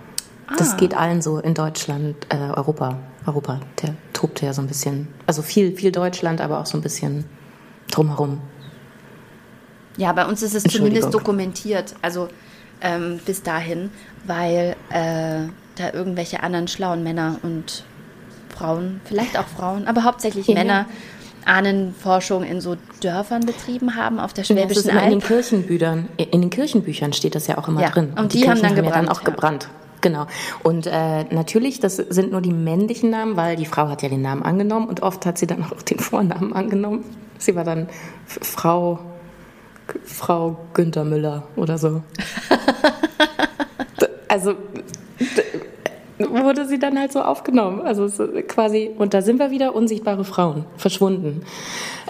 [0.49, 0.57] Ah.
[0.59, 2.99] Das geht allen so in Deutschland, äh, Europa.
[3.27, 5.09] Europa, der tobt ja so ein bisschen.
[5.27, 7.25] Also viel, viel Deutschland, aber auch so ein bisschen
[7.91, 8.41] drumherum.
[9.97, 12.29] Ja, bei uns ist es zumindest dokumentiert, also
[12.81, 13.91] ähm, bis dahin,
[14.25, 17.85] weil äh, da irgendwelche anderen schlauen Männer und
[18.49, 20.55] Frauen, vielleicht auch Frauen, aber hauptsächlich ja.
[20.55, 20.87] Männer,
[21.45, 25.05] Ahnenforschung in so Dörfern betrieben haben auf der Schwäbischen ja, Alb.
[25.05, 28.11] In den Kirchenbüchern, in den Kirchenbüchern steht das ja auch immer ja, drin.
[28.11, 28.97] Und, und die, die haben dann gebrannt.
[28.97, 29.69] Haben ja dann auch gebrannt.
[30.03, 30.27] Genau.
[30.63, 34.21] Und äh, natürlich, das sind nur die männlichen Namen, weil die Frau hat ja den
[34.21, 37.05] Namen angenommen und oft hat sie dann auch den Vornamen angenommen.
[37.39, 37.89] Sie war dann
[38.27, 38.99] Frau,
[40.05, 42.03] Frau Günther Müller oder so.
[44.29, 44.55] also
[46.19, 47.81] wurde sie dann halt so aufgenommen.
[47.81, 48.09] Also
[48.49, 51.43] quasi, und da sind wir wieder unsichtbare Frauen, verschwunden.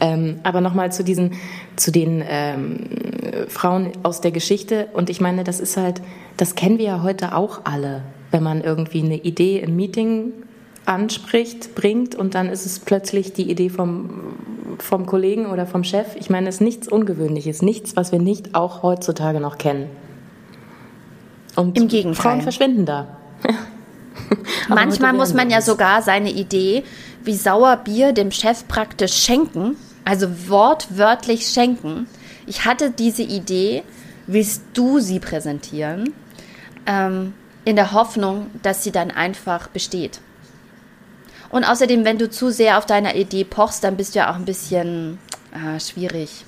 [0.00, 1.32] Ähm, aber nochmal zu diesen,
[1.76, 2.80] zu den ähm,
[3.48, 4.88] Frauen aus der Geschichte.
[4.92, 6.02] Und ich meine, das ist halt,
[6.36, 10.32] das kennen wir ja heute auch alle, wenn man irgendwie eine Idee im Meeting
[10.84, 14.34] anspricht, bringt und dann ist es plötzlich die Idee vom,
[14.78, 16.16] vom Kollegen oder vom Chef.
[16.16, 19.88] Ich meine, es ist nichts Ungewöhnliches, nichts, was wir nicht auch heutzutage noch kennen.
[21.54, 22.22] Und Im Gegenteil.
[22.22, 23.16] Frauen verschwinden da.
[24.68, 26.82] Manchmal muss man ja sogar seine Idee
[27.24, 32.08] wie Sauerbier dem Chef praktisch schenken, also wortwörtlich schenken.
[32.46, 33.82] Ich hatte diese Idee,
[34.26, 36.12] willst du sie präsentieren?
[36.86, 40.20] Ähm, in der Hoffnung, dass sie dann einfach besteht.
[41.50, 44.36] Und außerdem, wenn du zu sehr auf deiner Idee pochst, dann bist du ja auch
[44.36, 45.18] ein bisschen
[45.52, 46.44] äh, schwierig.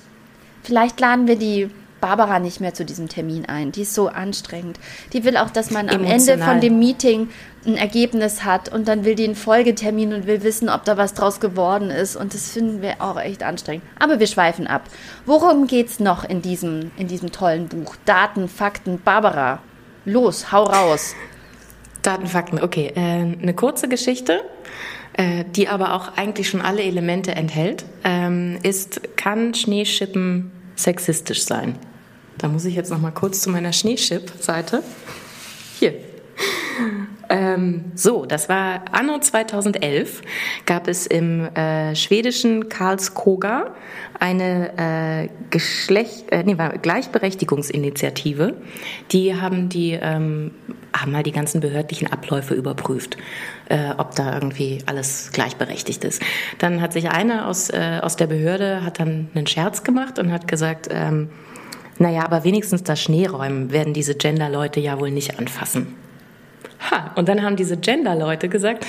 [0.63, 1.69] Vielleicht laden wir die
[2.01, 3.71] Barbara nicht mehr zu diesem Termin ein.
[3.71, 4.79] Die ist so anstrengend.
[5.13, 6.11] Die will auch, dass man Emotional.
[6.11, 7.29] am Ende von dem Meeting
[7.65, 11.13] ein Ergebnis hat und dann will die einen Folgetermin und will wissen, ob da was
[11.13, 12.15] draus geworden ist.
[12.15, 13.85] Und das finden wir auch echt anstrengend.
[13.99, 14.83] Aber wir schweifen ab.
[15.25, 17.95] Worum geht es noch in diesem, in diesem tollen Buch?
[18.05, 19.59] Daten, Fakten, Barbara.
[20.05, 21.15] Los, hau raus.
[22.01, 22.91] Daten, Fakten, okay.
[22.95, 22.99] Äh,
[23.41, 24.43] eine kurze Geschichte
[25.17, 31.77] äh, die aber auch eigentlich schon alle Elemente enthält, ähm, ist, kann Schneeschippen sexistisch sein?
[32.37, 34.83] Da muss ich jetzt noch mal kurz zu meiner Schneeschip-Seite.
[35.79, 35.93] Hier.
[37.29, 40.21] Ähm, so, das war anno 2011,
[40.65, 43.73] gab es im äh, schwedischen Karlskoga
[44.19, 48.55] eine äh, Geschlecht, äh, nee, Gleichberechtigungsinitiative.
[49.11, 50.51] Die haben die ähm,
[50.93, 53.17] haben mal die ganzen behördlichen Abläufe überprüft,
[53.69, 56.21] äh, ob da irgendwie alles gleichberechtigt ist.
[56.59, 60.31] Dann hat sich einer aus äh, aus der Behörde hat dann einen Scherz gemacht und
[60.31, 61.29] hat gesagt ähm,
[61.97, 66.04] naja, aber wenigstens das Schneeräumen werden diese Gender-Leute ja wohl nicht anfassen.
[66.91, 68.85] Ha, und dann haben diese Gender-Leute gesagt,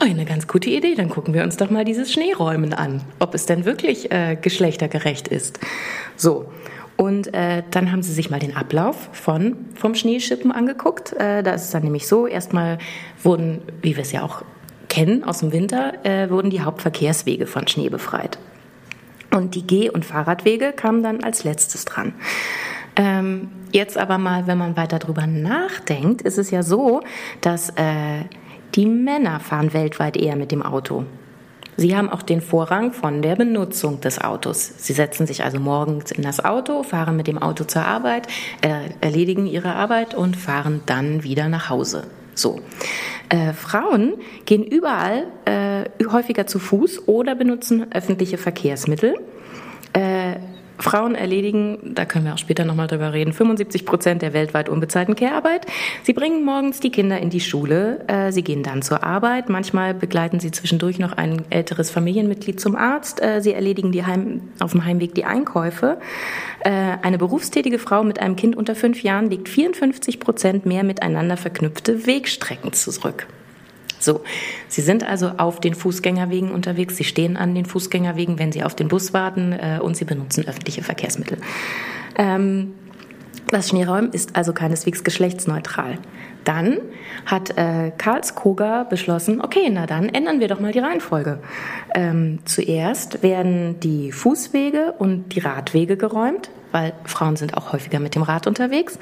[0.00, 3.34] oh, eine ganz gute Idee, dann gucken wir uns doch mal dieses Schneeräumen an, ob
[3.34, 5.60] es denn wirklich äh, geschlechtergerecht ist.
[6.16, 6.50] So.
[6.96, 11.14] Und äh, dann haben sie sich mal den Ablauf von, vom Schneeschippen angeguckt.
[11.14, 12.78] Äh, da ist es dann nämlich so, erstmal
[13.22, 14.44] wurden, wie wir es ja auch
[14.88, 18.38] kennen aus dem Winter, äh, wurden die Hauptverkehrswege von Schnee befreit.
[19.34, 22.12] Und die Geh- und Fahrradwege kamen dann als letztes dran.
[22.96, 27.02] Ähm, jetzt aber mal, wenn man weiter drüber nachdenkt, ist es ja so,
[27.40, 28.24] dass äh,
[28.74, 31.04] die Männer fahren weltweit eher mit dem Auto.
[31.76, 34.72] Sie haben auch den Vorrang von der Benutzung des Autos.
[34.76, 38.26] Sie setzen sich also morgens in das Auto, fahren mit dem Auto zur Arbeit,
[38.60, 42.04] äh, erledigen ihre Arbeit und fahren dann wieder nach Hause.
[42.34, 42.60] So.
[43.30, 49.14] Äh, Frauen gehen überall äh, häufiger zu Fuß oder benutzen öffentliche Verkehrsmittel.
[50.82, 55.14] Frauen erledigen, da können wir auch später nochmal drüber reden, 75 Prozent der weltweit unbezahlten
[55.14, 55.66] Care-Arbeit.
[56.02, 59.94] Sie bringen morgens die Kinder in die Schule, äh, sie gehen dann zur Arbeit, manchmal
[59.94, 64.72] begleiten sie zwischendurch noch ein älteres Familienmitglied zum Arzt, äh, sie erledigen die Heim, auf
[64.72, 65.98] dem Heimweg die Einkäufe.
[66.60, 66.70] Äh,
[67.02, 72.06] eine berufstätige Frau mit einem Kind unter fünf Jahren legt 54 Prozent mehr miteinander verknüpfte
[72.06, 73.26] Wegstrecken zurück.
[74.02, 74.22] So,
[74.68, 78.74] Sie sind also auf den Fußgängerwegen unterwegs, Sie stehen an den Fußgängerwegen, wenn Sie auf
[78.74, 81.38] den Bus warten äh, und Sie benutzen öffentliche Verkehrsmittel.
[82.16, 82.74] Ähm,
[83.48, 85.98] das Schneeräumen ist also keineswegs geschlechtsneutral.
[86.44, 86.78] Dann
[87.26, 91.38] hat äh, Karlskoga beschlossen, okay, na dann ändern wir doch mal die Reihenfolge.
[91.94, 98.14] Ähm, zuerst werden die Fußwege und die Radwege geräumt, weil Frauen sind auch häufiger mit
[98.14, 98.98] dem Rad unterwegs.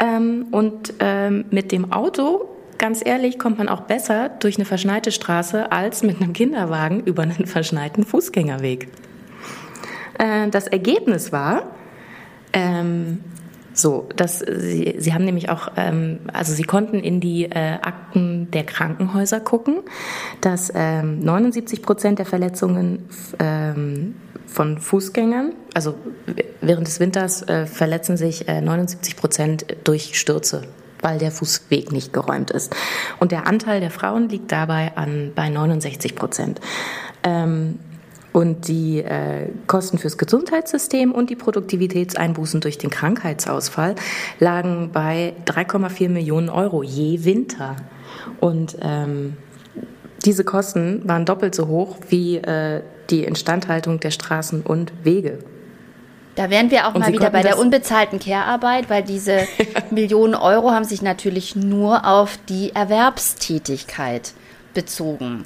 [0.00, 2.48] Ähm, und ähm, mit dem Auto
[2.82, 7.22] ganz ehrlich, kommt man auch besser durch eine verschneite Straße als mit einem Kinderwagen über
[7.22, 8.88] einen verschneiten Fußgängerweg.
[10.18, 11.70] Äh, das Ergebnis war,
[12.52, 13.20] ähm,
[13.72, 18.50] so, dass sie, sie haben nämlich auch, ähm, also sie konnten in die äh, Akten
[18.50, 19.76] der Krankenhäuser gucken,
[20.40, 24.16] dass ähm, 79 Prozent der Verletzungen ähm,
[24.46, 25.94] von Fußgängern, also
[26.60, 30.64] während des Winters äh, verletzen sich äh, 79 Prozent durch Stürze
[31.02, 32.74] weil der Fußweg nicht geräumt ist.
[33.20, 36.60] Und der Anteil der Frauen liegt dabei an, bei 69 Prozent.
[37.22, 37.78] Ähm,
[38.32, 43.94] und die äh, Kosten fürs Gesundheitssystem und die Produktivitätseinbußen durch den Krankheitsausfall
[44.38, 47.76] lagen bei 3,4 Millionen Euro je Winter.
[48.40, 49.36] Und ähm,
[50.24, 55.38] diese Kosten waren doppelt so hoch wie äh, die Instandhaltung der Straßen und Wege.
[56.34, 59.46] Da wären wir auch und mal Sie wieder bei der unbezahlten Care-Arbeit, weil diese
[59.90, 64.32] Millionen Euro haben sich natürlich nur auf die Erwerbstätigkeit
[64.72, 65.44] bezogen.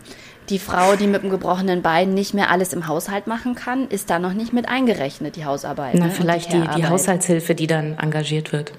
[0.48, 4.10] Die Frau, die mit dem gebrochenen Bein nicht mehr alles im Haushalt machen kann, ist
[4.10, 5.94] da noch nicht mit eingerechnet, die Hausarbeit.
[5.94, 6.12] Na, ne?
[6.12, 8.72] vielleicht die, die, die, Haushaltshilfe, die dann engagiert wird.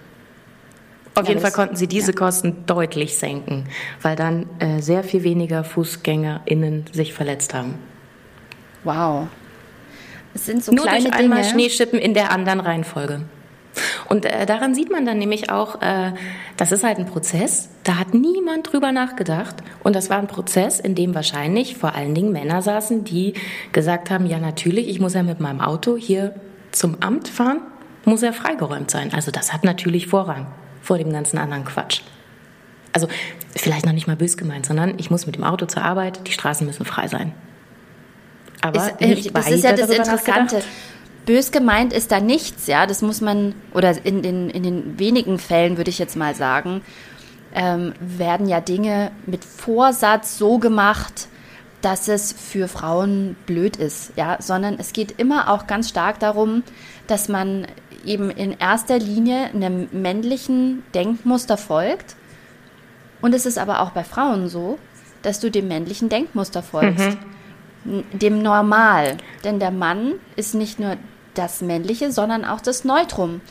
[1.15, 2.17] Auf ja, jeden Fall konnten sie diese ja.
[2.17, 3.65] Kosten deutlich senken,
[4.02, 7.74] weil dann äh, sehr viel weniger FußgängerInnen sich verletzt haben.
[8.86, 9.28] Wow.
[10.38, 11.52] Es sind so Nur kleine durch einmal Dinge.
[11.52, 13.21] Schneeschippen in der anderen Reihenfolge.
[14.08, 16.13] Und äh, daran sieht man dann nämlich auch, äh,
[16.58, 19.56] das ist halt ein Prozess, da hat niemand drüber nachgedacht.
[19.84, 23.34] Und das war ein Prozess, in dem wahrscheinlich vor allen Dingen Männer saßen, die
[23.71, 26.36] gesagt haben, ja natürlich, ich muss ja mit meinem Auto hier
[26.71, 27.62] zum Amt fahren,
[28.06, 29.12] muss ja freigeräumt sein.
[29.13, 30.45] Also das hat natürlich Vorrang
[30.84, 32.02] vor dem ganzen anderen Quatsch.
[32.93, 33.08] Also
[33.56, 36.32] vielleicht noch nicht mal bös gemeint, sondern ich muss mit dem Auto zur Arbeit, die
[36.32, 37.34] Straßen müssen frei sein.
[38.67, 40.62] Aber ist, äh, das ist ja das Interessante.
[41.27, 42.88] Bös gemeint ist da nichts, ja.
[42.88, 46.82] Das muss man, oder in den, in den wenigen Fällen würde ich jetzt mal sagen,
[47.53, 51.27] ähm, werden ja Dinge mit Vorsatz so gemacht,
[51.82, 56.63] dass es für Frauen blöd ist, ja, sondern es geht immer auch ganz stark darum,
[57.08, 57.67] dass man
[58.06, 62.15] eben in erster Linie einem männlichen Denkmuster folgt.
[63.21, 64.80] Und es ist aber auch bei Frauen so,
[65.23, 67.10] dass du dem männlichen Denkmuster folgst.
[67.10, 67.37] Mhm
[68.13, 69.17] dem Normal.
[69.43, 70.97] Denn der Mann ist nicht nur
[71.34, 73.41] das Männliche, sondern auch das Neutrum.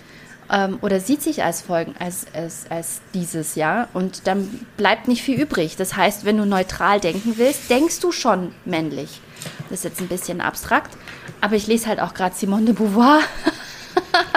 [0.51, 3.89] Ähm, oder sieht sich als Folgen, als, als, als dieses, ja.
[3.95, 5.77] Und dann bleibt nicht viel übrig.
[5.77, 9.21] Das heißt, wenn du neutral denken willst, denkst du schon männlich.
[9.69, 10.97] Das ist jetzt ein bisschen abstrakt,
[11.41, 13.21] aber ich lese halt auch gerade Simone de Beauvoir.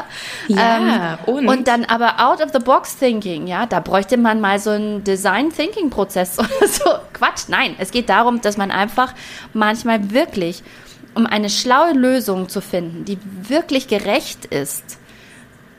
[0.49, 1.47] Ja, ähm, und?
[1.47, 5.03] und dann aber out of the box thinking, ja, da bräuchte man mal so einen
[5.03, 6.89] Design Thinking Prozess oder so.
[7.13, 9.13] Quatsch, nein, es geht darum, dass man einfach
[9.53, 10.63] manchmal wirklich,
[11.13, 14.99] um eine schlaue Lösung zu finden, die wirklich gerecht ist,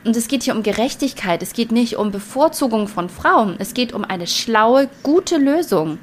[0.03, 3.93] und es geht hier um Gerechtigkeit, es geht nicht um Bevorzugung von Frauen, es geht
[3.93, 5.99] um eine schlaue, gute Lösung.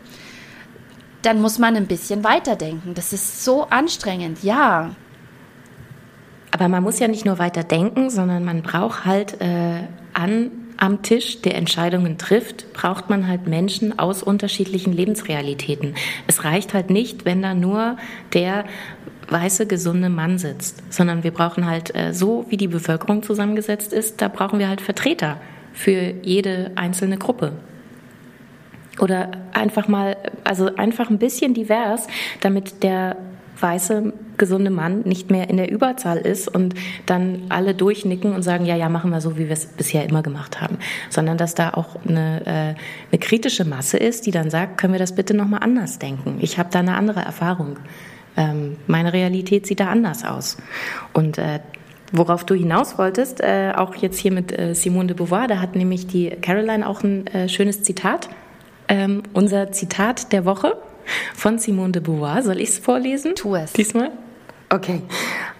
[1.22, 2.94] Dann muss man ein bisschen weiterdenken.
[2.94, 4.94] Das ist so anstrengend, ja.
[6.50, 9.82] Aber man muss ja nicht nur weiter denken, sondern man braucht halt äh,
[10.14, 15.94] an am Tisch, der Entscheidungen trifft, braucht man halt Menschen aus unterschiedlichen Lebensrealitäten.
[16.28, 17.96] Es reicht halt nicht, wenn da nur
[18.32, 18.64] der
[19.28, 24.22] weiße, gesunde Mann sitzt, sondern wir brauchen halt, äh, so wie die Bevölkerung zusammengesetzt ist,
[24.22, 25.38] da brauchen wir halt Vertreter
[25.72, 27.52] für jede einzelne Gruppe.
[29.00, 32.06] Oder einfach mal, also einfach ein bisschen divers,
[32.40, 33.16] damit der
[33.60, 36.74] weiße, gesunde Mann nicht mehr in der Überzahl ist und
[37.06, 40.22] dann alle durchnicken und sagen, ja, ja, machen wir so, wie wir es bisher immer
[40.22, 40.78] gemacht haben,
[41.10, 42.50] sondern dass da auch eine, äh,
[43.10, 46.38] eine kritische Masse ist, die dann sagt, können wir das bitte nochmal anders denken?
[46.40, 47.78] Ich habe da eine andere Erfahrung.
[48.36, 50.58] Ähm, meine Realität sieht da anders aus.
[51.12, 51.60] Und äh,
[52.12, 55.76] Worauf du hinaus wolltest, äh, auch jetzt hier mit äh, Simone de Beauvoir, da hat
[55.76, 58.30] nämlich die Caroline auch ein äh, schönes Zitat.
[58.88, 60.78] Ähm, unser Zitat der Woche
[61.34, 62.42] von Simone de Beauvoir.
[62.42, 63.34] Soll ich es vorlesen?
[63.34, 63.74] Tu es.
[63.74, 64.10] Diesmal?
[64.70, 65.02] Okay.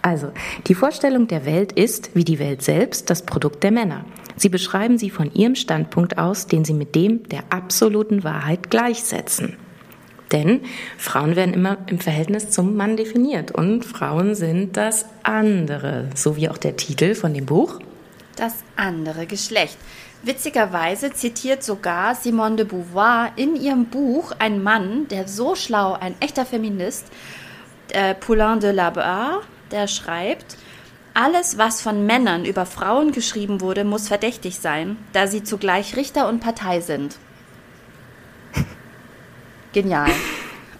[0.02, 0.32] Also,
[0.66, 4.04] die Vorstellung der Welt ist, wie die Welt selbst, das Produkt der Männer.
[4.36, 9.56] Sie beschreiben sie von ihrem Standpunkt aus, den sie mit dem der absoluten Wahrheit gleichsetzen.
[10.30, 10.60] Denn
[10.98, 16.50] Frauen werden immer im Verhältnis zum Mann definiert und Frauen sind das andere, so wie
[16.50, 17.80] auch der Titel von dem Buch.
[18.36, 19.78] Das andere Geschlecht.
[20.22, 26.14] Witzigerweise zitiert sogar Simone de Beauvoir in ihrem Buch einen Mann, der so schlau, ein
[26.20, 27.06] echter Feminist,
[27.92, 30.56] äh, Poulain de la Barre, der schreibt,
[31.14, 36.28] alles, was von Männern über Frauen geschrieben wurde, muss verdächtig sein, da sie zugleich Richter
[36.28, 37.16] und Partei sind.
[39.72, 40.10] Genial.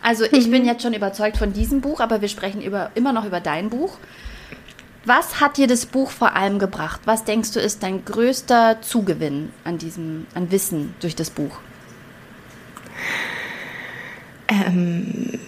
[0.00, 3.24] Also ich bin jetzt schon überzeugt von diesem Buch, aber wir sprechen über, immer noch
[3.24, 3.98] über dein Buch.
[5.04, 7.00] Was hat dir das Buch vor allem gebracht?
[7.04, 11.58] Was denkst du ist dein größter Zugewinn an diesem, an Wissen durch das Buch?
[14.48, 15.38] Ähm,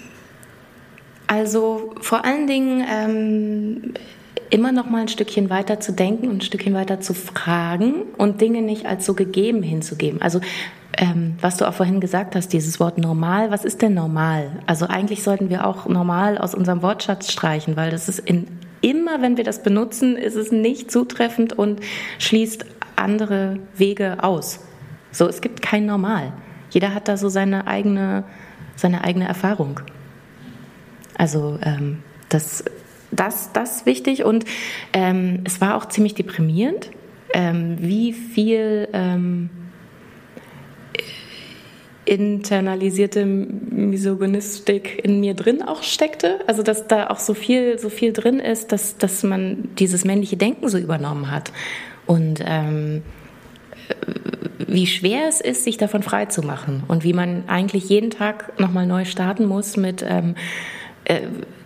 [1.30, 3.94] also vor allen Dingen ähm,
[4.50, 8.40] immer noch mal ein Stückchen weiter zu denken und ein Stückchen weiter zu fragen und
[8.40, 10.20] Dinge nicht als so gegeben hinzugeben.
[10.20, 10.40] Also
[10.98, 14.50] ähm, was du auch vorhin gesagt hast, dieses Wort normal, was ist denn normal?
[14.66, 18.48] Also eigentlich sollten wir auch normal aus unserem Wortschatz streichen, weil das ist in,
[18.80, 21.78] immer, wenn wir das benutzen, ist es nicht zutreffend und
[22.18, 22.66] schließt
[22.96, 24.58] andere Wege aus.
[25.12, 26.32] So, es gibt kein Normal.
[26.70, 28.24] Jeder hat da so seine eigene,
[28.74, 29.80] seine eigene Erfahrung.
[31.20, 31.98] Also ähm,
[32.30, 32.64] das,
[33.11, 34.46] das, das wichtig und
[34.94, 36.90] ähm, es war auch ziemlich deprimierend,
[37.35, 39.50] ähm, wie viel ähm,
[42.06, 46.40] internalisierte Misogynistik in mir drin auch steckte.
[46.46, 50.38] Also dass da auch so viel, so viel drin ist, dass, dass man dieses männliche
[50.38, 51.52] Denken so übernommen hat.
[52.06, 53.02] Und ähm,
[54.56, 58.59] wie schwer es ist, sich davon frei zu machen und wie man eigentlich jeden Tag
[58.59, 60.35] nochmal neu starten muss mit ähm,
[61.04, 61.20] äh,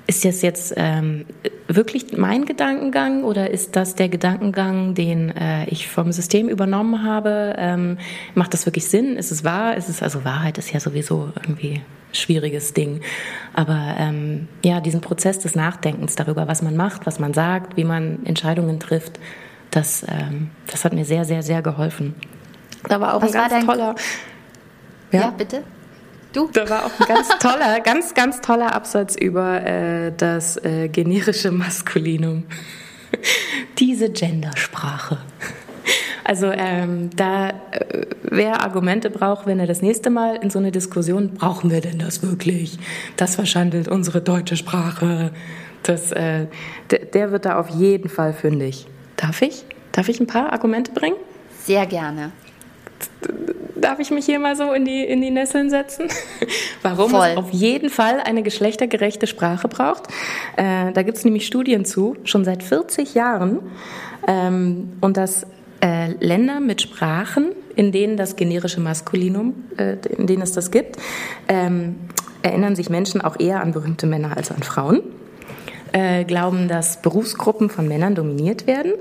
[0.06, 1.24] ist das jetzt ähm,
[1.66, 7.54] wirklich mein Gedankengang oder ist das der Gedankengang, den äh, ich vom System übernommen habe?
[7.56, 7.96] Ähm,
[8.34, 9.16] macht das wirklich Sinn?
[9.16, 9.76] Ist es wahr?
[9.76, 11.80] Ist es also Wahrheit ist ja sowieso irgendwie
[12.12, 13.00] schwieriges Ding.
[13.54, 17.84] Aber ähm, ja, diesen Prozess des Nachdenkens darüber, was man macht, was man sagt, wie
[17.84, 19.18] man Entscheidungen trifft,
[19.70, 22.14] das, ähm, das hat mir sehr, sehr, sehr geholfen.
[22.88, 23.94] Da war auch was ein ganz toller.
[25.10, 25.20] Ja?
[25.20, 25.62] ja, bitte.
[26.34, 26.50] Du?
[26.52, 31.52] Da war auch ein ganz toller, ganz, ganz toller Absatz über äh, das äh, generische
[31.52, 32.44] Maskulinum.
[33.78, 35.18] Diese Gendersprache.
[36.24, 37.52] Also ähm, da, äh,
[38.22, 42.00] wer Argumente braucht, wenn er das nächste Mal in so eine Diskussion, brauchen wir denn
[42.00, 42.78] das wirklich?
[43.16, 45.30] Das verschandelt unsere deutsche Sprache.
[45.84, 46.46] Das, äh,
[46.90, 48.86] der wird da auf jeden Fall fündig.
[49.16, 49.64] Darf ich?
[49.92, 51.16] Darf ich ein paar Argumente bringen?
[51.64, 52.32] Sehr gerne
[53.84, 56.08] darf ich mich hier mal so in die, in die Nesseln setzen?
[56.82, 57.28] Warum Voll.
[57.28, 60.08] es auf jeden Fall eine geschlechtergerechte Sprache braucht.
[60.56, 63.58] Äh, da gibt es nämlich Studien zu, schon seit 40 Jahren.
[64.26, 65.46] Ähm, und dass
[65.82, 70.96] äh, Länder mit Sprachen, in denen das generische Maskulinum, äh, in denen es das gibt,
[71.48, 71.96] ähm,
[72.42, 75.02] erinnern sich Menschen auch eher an berühmte Männer als an Frauen.
[75.92, 78.94] Äh, glauben, dass Berufsgruppen von Männern dominiert werden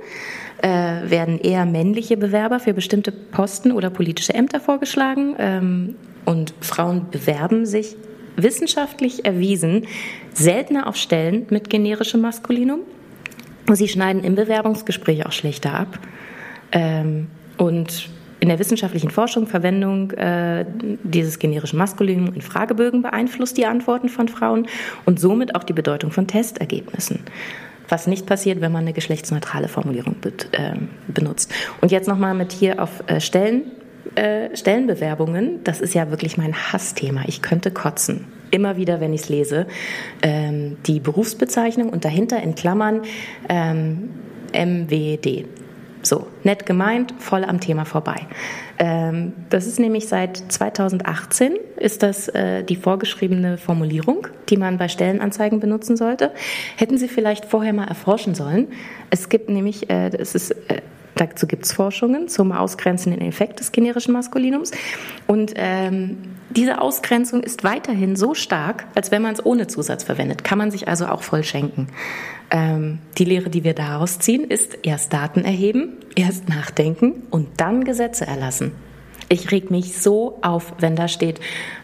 [0.63, 5.35] äh, werden eher männliche Bewerber für bestimmte Posten oder politische Ämter vorgeschlagen.
[5.37, 5.95] Ähm,
[6.25, 7.97] und Frauen bewerben sich
[8.37, 9.85] wissenschaftlich erwiesen
[10.33, 12.79] seltener auf Stellen mit generischem Maskulinum.
[13.73, 15.99] Sie schneiden im Bewerbungsgespräch auch schlechter ab.
[16.71, 20.65] Ähm, und in der wissenschaftlichen Forschung Verwendung äh,
[21.03, 24.67] dieses generischen Maskulinum in Fragebögen beeinflusst die Antworten von Frauen
[25.05, 27.19] und somit auch die Bedeutung von Testergebnissen
[27.93, 30.73] was nicht passiert, wenn man eine geschlechtsneutrale Formulierung be äh,
[31.07, 31.53] benutzt.
[31.79, 33.71] Und jetzt nochmal mit hier auf äh, Stellen,
[34.15, 35.63] äh, Stellenbewerbungen.
[35.63, 37.21] Das ist ja wirklich mein Hassthema.
[37.27, 38.25] Ich könnte kotzen.
[38.49, 39.67] Immer wieder, wenn ich es lese.
[40.23, 43.03] Ähm, die Berufsbezeichnung und dahinter in Klammern
[43.47, 44.09] ähm,
[44.53, 45.45] MWD.
[46.01, 48.27] So, nett gemeint, voll am Thema vorbei.
[48.83, 54.89] Ähm, das ist nämlich seit 2018 ist das äh, die vorgeschriebene Formulierung, die man bei
[54.89, 56.31] Stellenanzeigen benutzen sollte.
[56.75, 58.67] Hätten Sie vielleicht vorher mal erforschen sollen.
[59.09, 60.81] Es gibt nämlich, äh, es ist äh,
[61.15, 64.71] Dazu gibt es Forschungen zum ausgrenzenden Effekt des generischen Maskulinums.
[65.27, 66.17] Und ähm,
[66.49, 70.43] diese Ausgrenzung ist weiterhin so stark, als wenn man es ohne Zusatz verwendet.
[70.43, 71.87] Kann man sich also auch voll schenken.
[72.51, 77.83] Ähm, die Lehre, die wir daraus ziehen, ist erst Daten erheben, erst nachdenken und dann
[77.83, 78.71] Gesetze erlassen.
[79.29, 81.39] Ich reg mich so auf, wenn da steht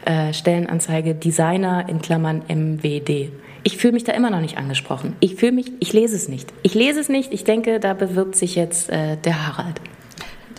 [0.06, 3.32] äh, Stellenanzeige Designer in Klammern MWD.
[3.64, 5.16] Ich fühle mich da immer noch nicht angesprochen.
[5.20, 6.54] Ich fühle mich, ich lese es nicht.
[6.64, 7.34] Ich lese es nicht.
[7.34, 9.82] Ich denke, da bewirbt sich jetzt äh, der Harald.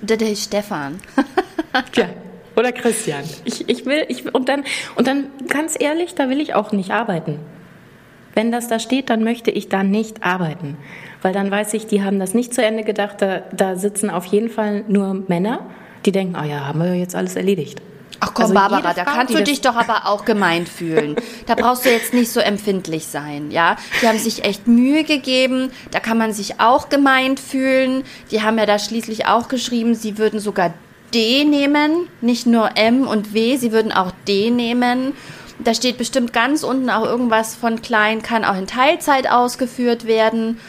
[0.03, 1.01] Oder der Stefan.
[1.92, 2.09] Tja.
[2.57, 3.22] Oder Christian.
[3.44, 4.64] Ich, ich will, ich, und dann,
[4.96, 7.38] und dann, ganz ehrlich, da will ich auch nicht arbeiten.
[8.34, 10.76] wenn das da steht, dann möchte ich da nicht arbeiten.
[11.22, 13.22] Weil dann weiß ich, die haben das nicht zu Ende gedacht.
[13.22, 15.66] Da, da sitzen auf jeden Fall nur Männer,
[16.07, 17.80] die denken, ah oh ja, haben wir jetzt alles erledigt.
[18.21, 21.16] Ach komm, also Barbara, da kannst du dich doch aber auch gemeint fühlen.
[21.47, 23.77] Da brauchst du jetzt nicht so empfindlich sein, ja.
[24.01, 28.05] Die haben sich echt Mühe gegeben, da kann man sich auch gemeint fühlen.
[28.31, 30.75] Die haben ja da schließlich auch geschrieben, sie würden sogar
[31.14, 35.14] D nehmen, nicht nur M und W, sie würden auch D nehmen.
[35.59, 40.61] Da steht bestimmt ganz unten auch irgendwas von klein, kann auch in Teilzeit ausgeführt werden.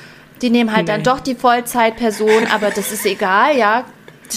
[0.41, 0.93] Die nehmen halt nee.
[0.93, 3.85] dann doch die Vollzeitperson, aber das ist egal, ja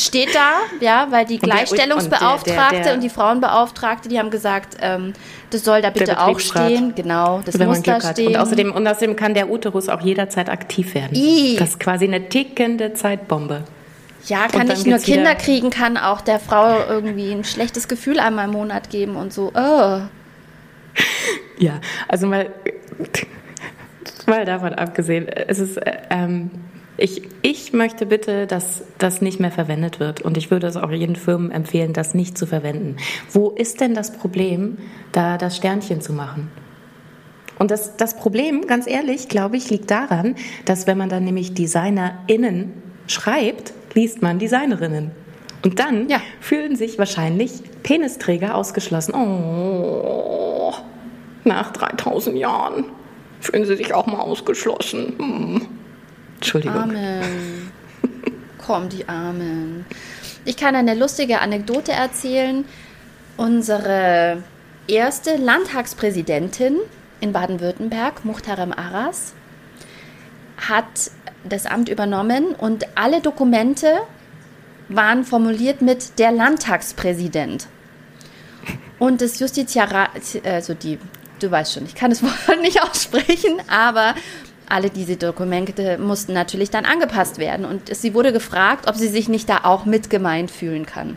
[0.03, 4.31] steht da, ja, weil die Gleichstellungsbeauftragte und, der, der, der, und die Frauenbeauftragte, die haben
[4.31, 5.13] gesagt, ähm,
[5.51, 6.95] das soll da bitte auch stehen.
[6.95, 8.29] Genau, das muss da stehen.
[8.29, 11.15] Und außerdem, und außerdem kann der Uterus auch jederzeit aktiv werden.
[11.15, 11.57] I.
[11.59, 13.65] Das ist quasi eine tickende Zeitbombe.
[14.27, 18.47] Ja, kann nicht nur Kinder kriegen, kann auch der Frau irgendwie ein schlechtes Gefühl einmal
[18.47, 19.53] im Monat geben und so.
[19.55, 20.01] Oh.
[21.59, 22.49] Ja, also mal,
[24.27, 25.79] mal davon abgesehen, es ist
[26.11, 26.51] ähm,
[26.97, 30.21] ich, ich möchte bitte, dass das nicht mehr verwendet wird.
[30.21, 32.97] Und ich würde es auch jeden Firmen empfehlen, das nicht zu verwenden.
[33.33, 34.79] Wo ist denn das Problem,
[35.13, 36.51] da das Sternchen zu machen?
[37.59, 41.55] Und das, das Problem, ganz ehrlich, glaube ich, liegt daran, dass wenn man dann nämlich
[41.55, 42.73] DesignerInnen
[43.07, 45.13] schreibt, liest man Designerinnen.
[45.65, 46.21] Und dann ja.
[46.41, 49.15] fühlen sich wahrscheinlich Penisträger ausgeschlossen.
[49.15, 50.75] Oh,
[51.45, 52.87] nach 3000 Jahren
[53.41, 55.15] fühlen sie sich auch mal ausgeschlossen.
[55.19, 55.84] Hm.
[56.45, 56.77] Entschuldigung.
[56.77, 57.73] Amen.
[58.59, 59.87] Komm, die Armen.
[60.45, 62.67] Ich kann eine lustige Anekdote erzählen.
[63.39, 64.43] Unsere
[64.87, 66.77] erste Landtagspräsidentin
[67.21, 69.33] in Baden-Württemberg, Muhtarem Aras,
[70.69, 71.11] hat
[71.49, 74.01] das Amt übernommen und alle Dokumente
[74.91, 77.69] waren formuliert mit der Landtagspräsident.
[78.99, 80.11] Und das Justiziarat,
[80.45, 80.99] also die,
[81.41, 84.15] du weißt schon, ich kann das Wort nicht aussprechen, aber
[84.69, 87.65] alle diese Dokumente mussten natürlich dann angepasst werden.
[87.65, 91.17] Und sie wurde gefragt, ob sie sich nicht da auch mitgemeint fühlen kann.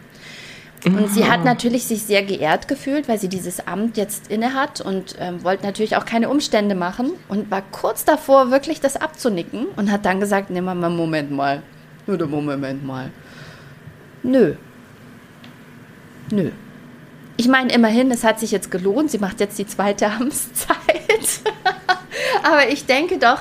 [0.85, 4.79] Und sie hat natürlich sich sehr geehrt gefühlt, weil sie dieses Amt jetzt inne hat
[4.79, 9.65] und ähm, wollte natürlich auch keine Umstände machen und war kurz davor, wirklich das abzunicken
[9.75, 11.63] und hat dann gesagt, nimm mal Moment mal.
[12.07, 13.11] Oder Moment mal.
[14.23, 14.55] Nö.
[16.31, 16.51] Nö.
[17.37, 19.11] Ich meine, immerhin, es hat sich jetzt gelohnt.
[19.11, 20.77] Sie macht jetzt die zweite Amtszeit.
[22.47, 23.39] Aber ich denke doch,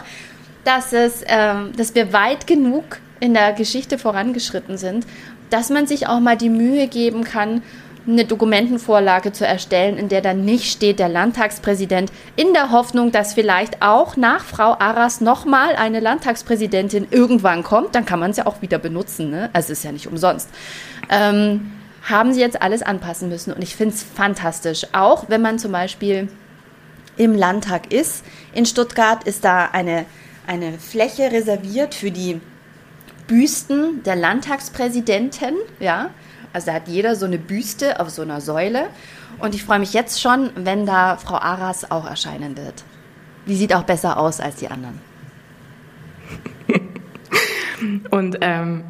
[0.64, 5.06] dass, es, ähm, dass wir weit genug in der Geschichte vorangeschritten sind,
[5.50, 7.62] dass man sich auch mal die Mühe geben kann,
[8.08, 13.34] eine Dokumentenvorlage zu erstellen, in der dann nicht steht der Landtagspräsident, in der Hoffnung, dass
[13.34, 18.46] vielleicht auch nach Frau Arras nochmal eine Landtagspräsidentin irgendwann kommt, dann kann man es ja
[18.46, 19.50] auch wieder benutzen, ne?
[19.52, 20.48] also ist ja nicht umsonst.
[21.10, 25.58] Ähm, haben sie jetzt alles anpassen müssen und ich finde es fantastisch, auch wenn man
[25.58, 26.28] zum Beispiel
[27.16, 28.24] im Landtag ist.
[28.52, 30.06] In Stuttgart ist da eine,
[30.46, 32.40] eine Fläche reserviert für die
[33.26, 36.10] Büsten der Landtagspräsidenten, ja.
[36.52, 38.86] Also da hat jeder so eine Büste auf so einer Säule.
[39.38, 42.84] Und ich freue mich jetzt schon, wenn da Frau Aras auch erscheinen wird.
[43.46, 44.98] Die sieht auch besser aus als die anderen.
[48.10, 48.84] Und ähm,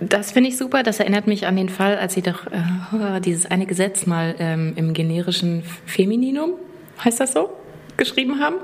[0.00, 0.82] das finde ich super.
[0.82, 4.72] Das erinnert mich an den Fall, als sie doch äh, dieses eine Gesetz mal ähm,
[4.74, 6.54] im generischen Femininum
[7.04, 7.50] heißt das so,
[7.96, 8.56] geschrieben haben.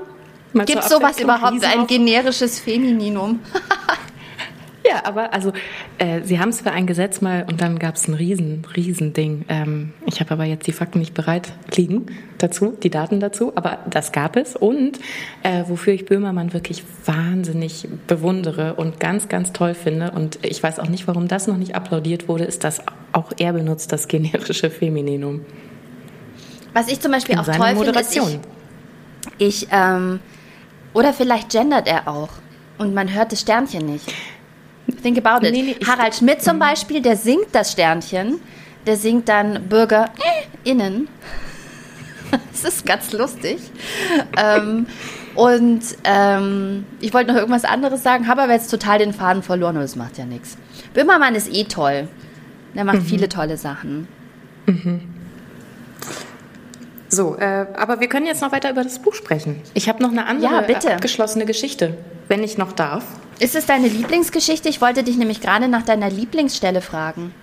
[0.53, 3.39] Gibt es sowas überhaupt, ein generisches Femininum?
[4.85, 5.53] ja, aber also
[5.99, 9.13] äh, sie haben es für ein Gesetz mal und dann gab es ein riesen, riesen
[9.13, 9.45] Ding.
[9.47, 12.07] Ähm, ich habe aber jetzt die Fakten nicht bereit liegen
[12.39, 14.99] dazu, die Daten dazu, aber das gab es und
[15.43, 20.79] äh, wofür ich Böhmermann wirklich wahnsinnig bewundere und ganz, ganz toll finde und ich weiß
[20.79, 22.81] auch nicht, warum das noch nicht applaudiert wurde, ist, dass
[23.11, 25.41] auch er benutzt das generische Femininum.
[26.73, 28.39] Was ich zum Beispiel auch toll finde, ist, ich,
[29.37, 30.19] ich ähm,
[30.93, 32.29] oder vielleicht gendert er auch
[32.77, 34.13] und man hört das Sternchen nicht.
[35.03, 35.53] Think about it.
[35.53, 36.59] Nee, nee, Harald Schmidt zum mhm.
[36.59, 38.39] Beispiel, der singt das Sternchen,
[38.85, 41.07] der singt dann BürgerInnen.
[42.51, 43.59] das ist ganz lustig.
[44.37, 44.87] ähm,
[45.35, 49.75] und ähm, ich wollte noch irgendwas anderes sagen, habe aber jetzt total den Faden verloren
[49.75, 50.57] und das macht ja nichts.
[50.93, 52.07] Böhmermann ist eh toll.
[52.75, 53.05] Der macht mhm.
[53.05, 54.07] viele tolle Sachen.
[54.65, 55.18] Mhm.
[57.09, 59.61] So, äh, aber wir können jetzt noch weiter über das Buch sprechen.
[59.73, 61.97] Ich habe noch eine andere ja, abgeschlossene Geschichte,
[62.27, 63.03] wenn ich noch darf.
[63.39, 64.69] Ist es deine Lieblingsgeschichte?
[64.69, 67.33] Ich wollte dich nämlich gerade nach deiner Lieblingsstelle fragen.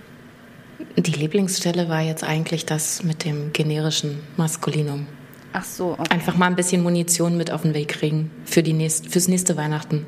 [0.95, 5.07] Die Lieblingsstelle war jetzt eigentlich das mit dem generischen Maskulinum.
[5.53, 5.93] Ach so.
[5.97, 6.07] Okay.
[6.11, 9.57] Einfach mal ein bisschen Munition mit auf den Weg kriegen für die nächst, fürs nächste
[9.57, 10.05] Weihnachten.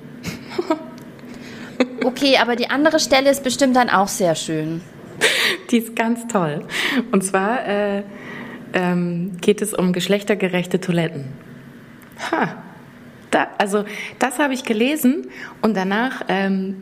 [2.06, 4.82] okay, aber die andere Stelle ist bestimmt dann auch sehr schön.
[5.72, 6.66] Die ist ganz toll.
[7.12, 8.04] Und zwar äh,
[8.74, 11.26] ähm, geht es um geschlechtergerechte Toiletten.
[12.32, 12.56] Ha,
[13.32, 13.86] Da, also
[14.18, 15.28] das habe ich gelesen
[15.62, 16.82] und danach ähm,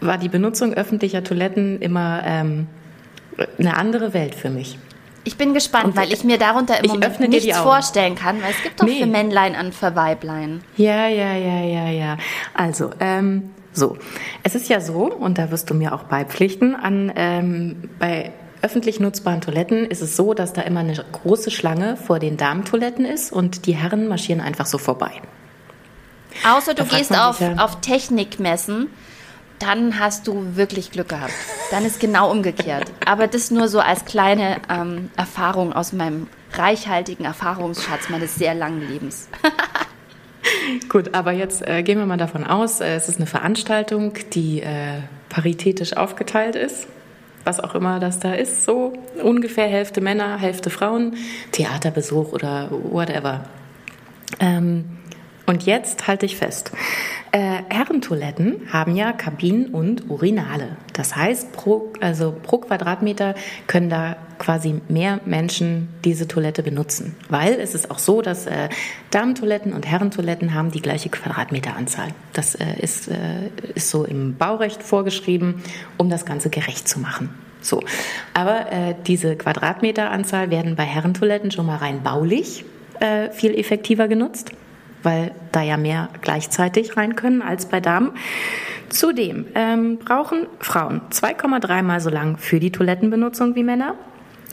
[0.00, 2.66] war die Benutzung öffentlicher Toiletten immer ähm,
[3.58, 4.78] eine andere Welt für mich.
[5.24, 8.62] Ich bin gespannt, und weil ich mir darunter im Moment nichts vorstellen kann, weil es
[8.62, 9.00] gibt doch nee.
[9.00, 10.62] für Männlein an für Weiblein.
[10.76, 12.16] Ja, ja, ja, ja, ja.
[12.54, 13.96] Also, ähm, so.
[14.42, 19.00] Es ist ja so, und da wirst du mir auch beipflichten, an, ähm, bei öffentlich
[19.00, 23.32] nutzbaren Toiletten ist es so, dass da immer eine große Schlange vor den Damentoiletten ist
[23.32, 25.10] und die Herren marschieren einfach so vorbei.
[26.48, 28.88] Außer du gehst auf, ja, auf Technikmessen,
[29.58, 31.32] dann hast du wirklich Glück gehabt.
[31.70, 32.90] Dann ist genau umgekehrt.
[33.04, 38.88] Aber das nur so als kleine ähm, Erfahrung aus meinem reichhaltigen Erfahrungsschatz meines sehr langen
[38.88, 39.28] Lebens.
[40.88, 44.62] Gut, aber jetzt äh, gehen wir mal davon aus, äh, es ist eine Veranstaltung, die
[44.62, 46.88] äh, paritätisch aufgeteilt ist.
[47.44, 51.16] Was auch immer das da ist, so ungefähr Hälfte Männer, Hälfte Frauen,
[51.50, 53.44] Theaterbesuch oder whatever.
[54.40, 54.84] Ähm,
[55.52, 56.72] und jetzt halte ich fest.
[57.30, 60.78] Äh, Herrentoiletten haben ja Kabinen und Urinale.
[60.94, 63.34] Das heißt, pro, also pro Quadratmeter
[63.66, 67.16] können da quasi mehr Menschen diese Toilette benutzen.
[67.28, 68.70] Weil es ist auch so, dass äh,
[69.10, 72.08] Damentoiletten und Herrentoiletten haben die gleiche Quadratmeteranzahl.
[72.32, 75.62] Das äh, ist, äh, ist so im Baurecht vorgeschrieben,
[75.98, 77.28] um das Ganze gerecht zu machen.
[77.60, 77.82] So.
[78.32, 82.64] Aber äh, diese Quadratmeteranzahl werden bei Herrentoiletten schon mal rein baulich
[83.00, 84.52] äh, viel effektiver genutzt
[85.02, 88.12] weil da ja mehr gleichzeitig rein können als bei Damen.
[88.88, 93.94] Zudem ähm, brauchen Frauen 2,3 mal so lang für die Toilettenbenutzung wie Männer.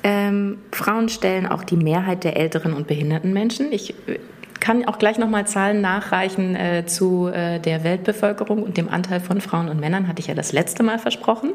[0.02, 3.72] Ähm, Frauen stellen auch die Mehrheit der älteren und behinderten Menschen.
[3.74, 4.20] Ich äh,
[4.60, 9.42] kann auch gleich nochmal Zahlen nachreichen äh, zu äh, der Weltbevölkerung und dem Anteil von
[9.42, 11.52] Frauen und Männern, hatte ich ja das letzte Mal versprochen.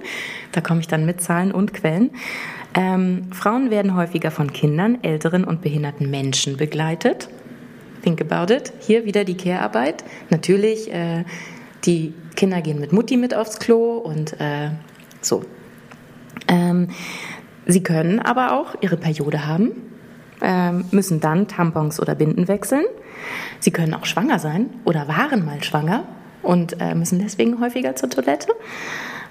[0.53, 2.11] Da komme ich dann mit Zahlen und Quellen.
[2.75, 7.29] Ähm, Frauen werden häufiger von Kindern, älteren und behinderten Menschen begleitet.
[8.05, 8.71] Think about it.
[8.81, 10.05] Hier wieder die Care-Arbeit.
[10.29, 11.25] Natürlich, äh,
[11.87, 14.69] die Kinder gehen mit Mutti mit aufs Klo und äh,
[15.23, 15.43] so.
[16.47, 16.89] Ähm,
[17.65, 19.71] sie können aber auch ihre Periode haben,
[20.43, 22.85] ähm, müssen dann Tampons oder Binden wechseln.
[23.59, 26.05] Sie können auch schwanger sein oder waren mal schwanger
[26.43, 28.49] und äh, müssen deswegen häufiger zur Toilette.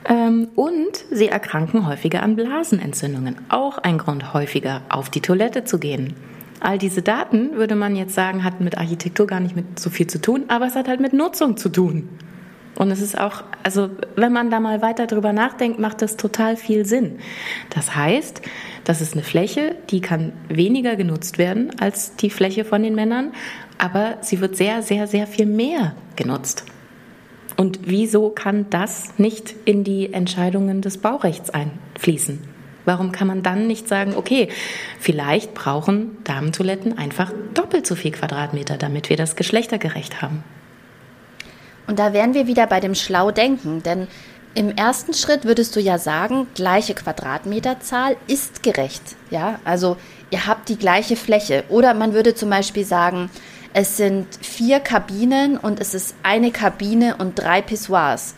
[0.09, 3.37] Ähm, und sie erkranken häufiger an Blasenentzündungen.
[3.49, 6.15] Auch ein Grund, häufiger auf die Toilette zu gehen.
[6.63, 10.07] All diese Daten, würde man jetzt sagen, hat mit Architektur gar nicht mit so viel
[10.07, 12.07] zu tun, aber es hat halt mit Nutzung zu tun.
[12.75, 16.55] Und es ist auch, also wenn man da mal weiter drüber nachdenkt, macht das total
[16.55, 17.19] viel Sinn.
[17.69, 18.41] Das heißt,
[18.85, 23.33] das ist eine Fläche, die kann weniger genutzt werden als die Fläche von den Männern,
[23.77, 26.63] aber sie wird sehr, sehr, sehr viel mehr genutzt.
[27.57, 32.52] Und wieso kann das nicht in die Entscheidungen des Baurechts einfließen?
[32.85, 34.49] Warum kann man dann nicht sagen, okay,
[34.99, 40.43] vielleicht brauchen Damentoiletten einfach doppelt so viel Quadratmeter, damit wir das geschlechtergerecht haben?
[41.87, 44.07] Und da wären wir wieder bei dem Schlau-Denken, denn
[44.55, 49.01] im ersten Schritt würdest du ja sagen, gleiche Quadratmeterzahl ist gerecht.
[49.31, 49.97] Ja, also
[50.29, 51.63] ihr habt die gleiche Fläche.
[51.69, 53.31] Oder man würde zum Beispiel sagen,
[53.73, 58.35] es sind vier Kabinen und es ist eine Kabine und drei Pissoirs.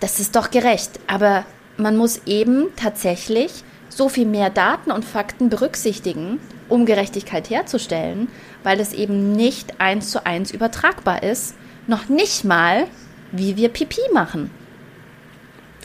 [0.00, 0.98] Das ist doch gerecht.
[1.06, 1.44] Aber
[1.76, 8.28] man muss eben tatsächlich so viel mehr Daten und Fakten berücksichtigen, um Gerechtigkeit herzustellen,
[8.62, 11.54] weil es eben nicht eins zu eins übertragbar ist,
[11.86, 12.86] noch nicht mal,
[13.32, 14.50] wie wir Pipi machen.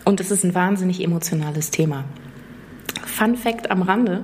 [0.06, 2.06] Und es ist ein wahnsinnig emotionales Thema.
[3.06, 4.24] Fun Fact am Rande.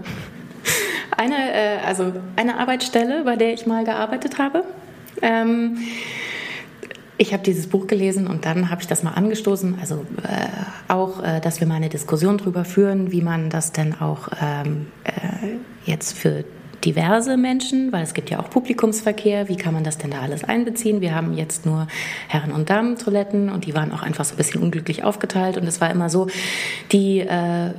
[1.17, 4.63] Eine, äh, also eine Arbeitsstelle, bei der ich mal gearbeitet habe,
[5.21, 5.77] ähm,
[7.21, 9.77] ich habe dieses Buch gelesen und dann habe ich das mal angestoßen.
[9.79, 13.93] Also äh, auch, äh, dass wir mal eine Diskussion darüber führen, wie man das denn
[14.01, 15.11] auch ähm, äh,
[15.85, 16.43] jetzt für
[16.83, 20.43] diverse Menschen, weil es gibt ja auch Publikumsverkehr, wie kann man das denn da alles
[20.43, 20.99] einbeziehen?
[21.01, 21.85] Wir haben jetzt nur
[22.27, 25.79] Herren- und Damen-Toiletten und die waren auch einfach so ein bisschen unglücklich aufgeteilt und es
[25.79, 26.25] war immer so,
[26.91, 27.75] die äh,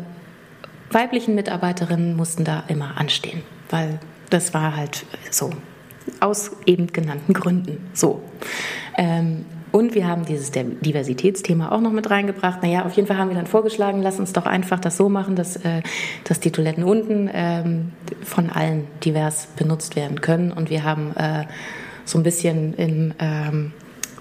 [0.92, 3.98] weiblichen Mitarbeiterinnen mussten da immer anstehen, weil
[4.30, 5.50] das war halt so
[6.20, 8.22] aus eben genannten Gründen so.
[8.96, 12.62] Ähm, und wir haben dieses Diversitätsthema auch noch mit reingebracht.
[12.62, 15.34] Naja, auf jeden Fall haben wir dann vorgeschlagen, lass uns doch einfach das so machen,
[15.34, 15.82] dass, äh,
[16.24, 17.92] dass die Toiletten unten ähm,
[18.22, 20.52] von allen divers benutzt werden können.
[20.52, 21.44] Und wir haben äh,
[22.04, 23.72] so ein bisschen in, ähm,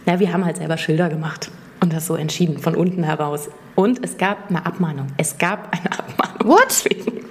[0.05, 1.51] na, wir haben halt selber Schilder gemacht
[1.82, 3.49] und das so entschieden, von unten heraus.
[3.75, 5.07] Und es gab eine Abmahnung.
[5.17, 6.47] Es gab eine Abmahnung.
[6.47, 6.65] What?
[6.69, 7.25] Deswegen.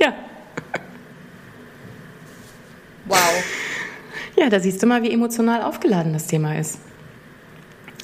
[0.00, 0.12] Ja.
[3.06, 3.16] Wow.
[4.40, 6.78] Ja, da siehst du mal, wie emotional aufgeladen das Thema ist.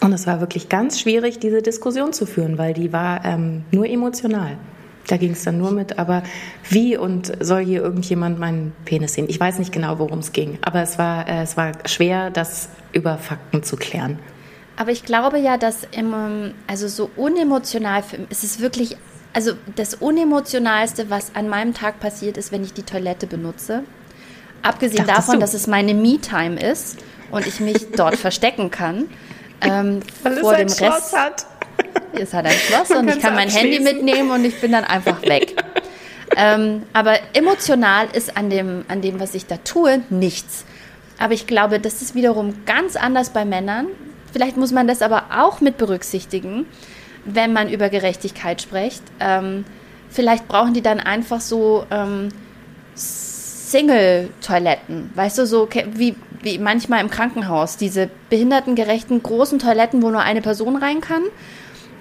[0.03, 3.87] Und es war wirklich ganz schwierig, diese Diskussion zu führen, weil die war ähm, nur
[3.87, 4.59] emotional.
[5.07, 6.23] Da ging es dann nur mit, aber
[6.69, 9.27] wie und soll hier irgendjemand meinen Penis sehen?
[9.31, 12.69] Ich weiß nicht genau, worum es ging, aber es war, äh, es war schwer, das
[12.93, 14.19] über Fakten zu klären.
[14.77, 18.99] Aber ich glaube ja, dass im, also so unemotional, es ist wirklich,
[19.33, 23.85] also das unemotionalste, was an meinem Tag passiert, ist, wenn ich die Toilette benutze.
[24.63, 25.41] Abgesehen Dachtest davon, du?
[25.41, 26.99] dass es meine Me-Time ist
[27.31, 29.07] und ich mich dort verstecken kann.
[29.61, 31.47] Ähm, Weil vor es ein dem Schloss Rest, hat.
[32.13, 35.23] Es hat ein Schloss und ich kann mein Handy mitnehmen und ich bin dann einfach
[35.27, 35.63] weg.
[36.37, 40.65] ähm, aber emotional ist an dem, an dem, was ich da tue, nichts.
[41.19, 43.87] Aber ich glaube, das ist wiederum ganz anders bei Männern.
[44.33, 46.67] Vielleicht muss man das aber auch mit berücksichtigen,
[47.25, 49.03] wenn man über Gerechtigkeit spricht.
[49.21, 49.65] Ähm,
[50.11, 52.29] vielleicht brauchen die dann einfach so ähm,
[53.67, 60.21] Single-Toiletten, weißt du, so wie, wie manchmal im Krankenhaus, diese behindertengerechten großen Toiletten, wo nur
[60.21, 61.25] eine Person rein kann.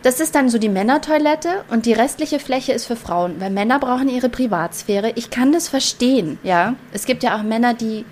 [0.03, 3.79] Das ist dann so die Männertoilette und die restliche Fläche ist für Frauen, weil Männer
[3.79, 5.13] brauchen ihre Privatsphäre.
[5.15, 6.75] Ich kann das verstehen, ja.
[6.93, 8.05] Es gibt ja auch Männer, die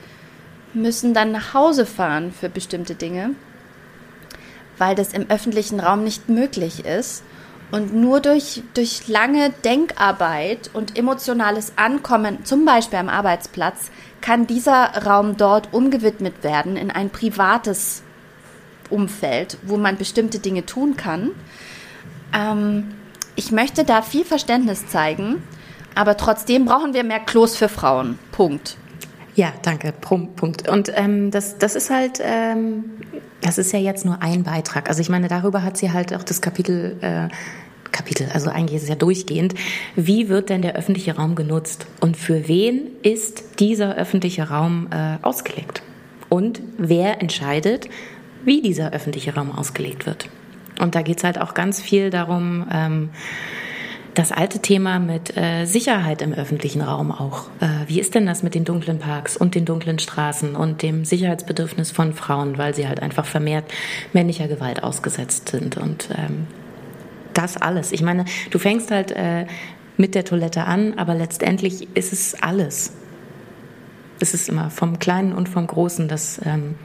[0.73, 3.35] müssen dann nach Hause fahren für bestimmte Dinge,
[4.79, 7.23] weil das im öffentlichen Raum nicht möglich ist.
[7.73, 13.89] Und nur durch, durch lange Denkarbeit und emotionales Ankommen, zum Beispiel am Arbeitsplatz,
[14.21, 18.03] kann dieser Raum dort umgewidmet werden in ein privates
[18.91, 21.31] Umfeld, wo man bestimmte Dinge tun kann.
[22.31, 22.93] Ähm,
[23.35, 25.41] ich möchte da viel Verständnis zeigen,
[25.95, 28.19] aber trotzdem brauchen wir mehr Klos für Frauen.
[28.31, 28.77] Punkt.
[29.35, 29.91] Ja, danke.
[29.93, 30.69] Punkt.
[30.69, 32.83] Und ähm, das, das ist halt, ähm,
[33.41, 34.89] das ist ja jetzt nur ein Beitrag.
[34.89, 37.29] Also ich meine, darüber hat sie halt auch das Kapitel, äh,
[37.93, 39.53] Kapitel, also eigentlich ist es ja durchgehend.
[39.95, 41.87] Wie wird denn der öffentliche Raum genutzt?
[42.01, 45.81] Und für wen ist dieser öffentliche Raum äh, ausgelegt?
[46.27, 47.87] Und wer entscheidet,
[48.43, 50.27] wie dieser öffentliche Raum ausgelegt wird?
[50.81, 53.09] Und da geht es halt auch ganz viel darum, ähm,
[54.13, 57.47] das alte Thema mit äh, Sicherheit im öffentlichen Raum auch.
[57.59, 61.05] Äh, wie ist denn das mit den dunklen Parks und den dunklen Straßen und dem
[61.05, 63.65] Sicherheitsbedürfnis von Frauen, weil sie halt einfach vermehrt
[64.11, 66.47] männlicher Gewalt ausgesetzt sind und ähm,
[67.33, 67.91] das alles.
[67.91, 69.45] Ich meine, du fängst halt äh,
[69.97, 72.93] mit der Toilette an, aber letztendlich ist es alles.
[74.19, 76.07] Es ist immer vom Kleinen und vom Großen.
[76.07, 76.75] Das ähm,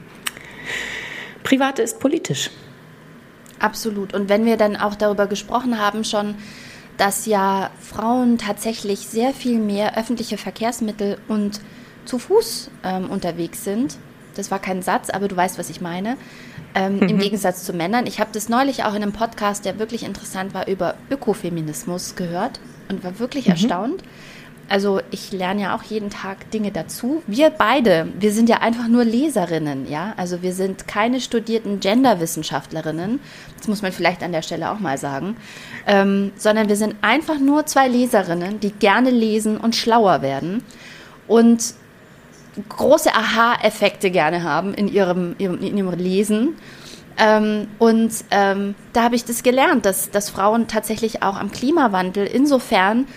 [1.43, 2.49] Private ist politisch.
[3.59, 4.13] Absolut.
[4.13, 6.35] Und wenn wir dann auch darüber gesprochen haben, schon,
[6.97, 11.59] dass ja Frauen tatsächlich sehr viel mehr öffentliche Verkehrsmittel und
[12.05, 13.97] zu Fuß ähm, unterwegs sind.
[14.35, 16.17] Das war kein Satz, aber du weißt, was ich meine.
[16.75, 17.09] Ähm, mhm.
[17.09, 18.05] Im Gegensatz zu Männern.
[18.05, 22.59] Ich habe das neulich auch in einem Podcast, der wirklich interessant war, über Ökofeminismus gehört
[22.89, 23.53] und war wirklich mhm.
[23.53, 24.03] erstaunt,
[24.69, 27.23] also ich lerne ja auch jeden Tag Dinge dazu.
[27.25, 30.13] Wir beide, wir sind ja einfach nur Leserinnen, ja.
[30.15, 33.19] Also wir sind keine studierten Genderwissenschaftlerinnen.
[33.57, 35.37] Das muss man vielleicht an der Stelle auch mal sagen.
[35.87, 40.63] Ähm, sondern wir sind einfach nur zwei Leserinnen, die gerne lesen und schlauer werden
[41.27, 41.73] und
[42.67, 46.55] große Aha-Effekte gerne haben in ihrem, ihrem, in ihrem Lesen.
[47.17, 52.25] Ähm, und ähm, da habe ich das gelernt, dass, dass Frauen tatsächlich auch am Klimawandel
[52.25, 53.07] insofern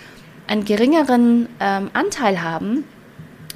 [0.47, 2.83] einen geringeren ähm, Anteil haben,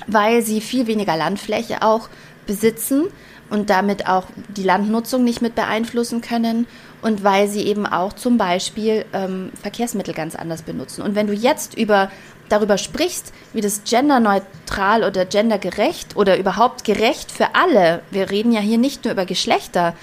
[0.08, 2.10] weil sie viel weniger Landfläche auch
[2.46, 3.06] besitzen
[3.50, 6.66] und damit auch die Landnutzung nicht mit beeinflussen können
[7.02, 11.02] und weil sie eben auch zum Beispiel ähm, Verkehrsmittel ganz anders benutzen.
[11.02, 12.10] Und wenn du jetzt über
[12.50, 18.62] darüber sprichst, wie das genderneutral oder gendergerecht oder überhaupt gerecht für alle, wir reden ja
[18.62, 19.94] hier nicht nur über Geschlechter,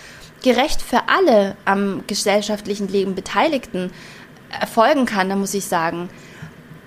[0.42, 3.90] gerecht für alle am gesellschaftlichen Leben Beteiligten
[4.60, 6.10] erfolgen kann, dann muss ich sagen,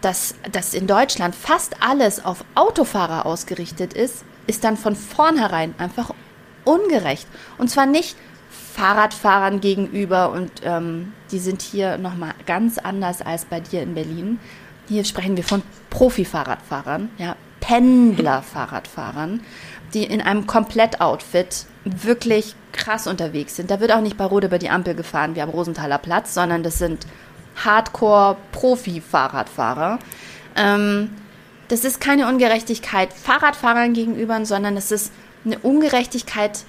[0.01, 6.11] dass, dass in Deutschland fast alles auf Autofahrer ausgerichtet ist, ist dann von vornherein einfach
[6.63, 7.27] ungerecht.
[7.57, 8.15] Und zwar nicht
[8.77, 14.39] Fahrradfahrern gegenüber und ähm, die sind hier nochmal ganz anders als bei dir in Berlin.
[14.87, 19.41] Hier sprechen wir von Profi-Fahrradfahrern, ja, Pendler-Fahrradfahrern,
[19.95, 23.71] die in einem Komplettoutfit wirklich krass unterwegs sind.
[23.71, 26.61] Da wird auch nicht bei Rot über die Ampel gefahren wie am Rosenthaler Platz, sondern
[26.61, 27.07] das sind
[27.55, 29.97] Hardcore-Profi-Fahrradfahrer.
[30.55, 31.09] Ähm,
[31.67, 35.11] das ist keine Ungerechtigkeit Fahrradfahrern gegenüber, sondern es ist
[35.45, 36.59] eine Ungerechtigkeit,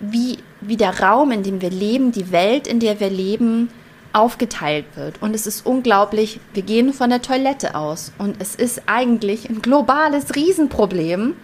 [0.00, 3.70] wie, wie der Raum, in dem wir leben, die Welt, in der wir leben,
[4.12, 5.20] aufgeteilt wird.
[5.22, 8.12] Und es ist unglaublich, wir gehen von der Toilette aus.
[8.18, 11.36] Und es ist eigentlich ein globales Riesenproblem.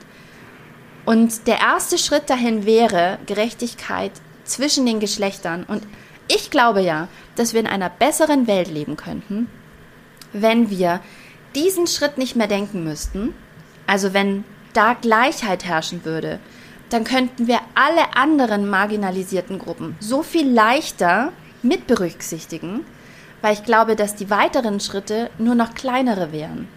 [1.04, 4.12] Und der erste Schritt dahin wäre Gerechtigkeit
[4.44, 5.64] zwischen den Geschlechtern.
[5.64, 5.82] Und
[6.28, 9.48] ich glaube ja, dass wir in einer besseren Welt leben könnten,
[10.32, 11.00] wenn wir
[11.54, 13.34] diesen Schritt nicht mehr denken müssten,
[13.86, 16.40] also wenn da Gleichheit herrschen würde,
[16.94, 22.82] dann könnten wir alle anderen marginalisierten Gruppen so viel leichter mit berücksichtigen,
[23.42, 26.68] weil ich glaube, dass die weiteren Schritte nur noch kleinere wären.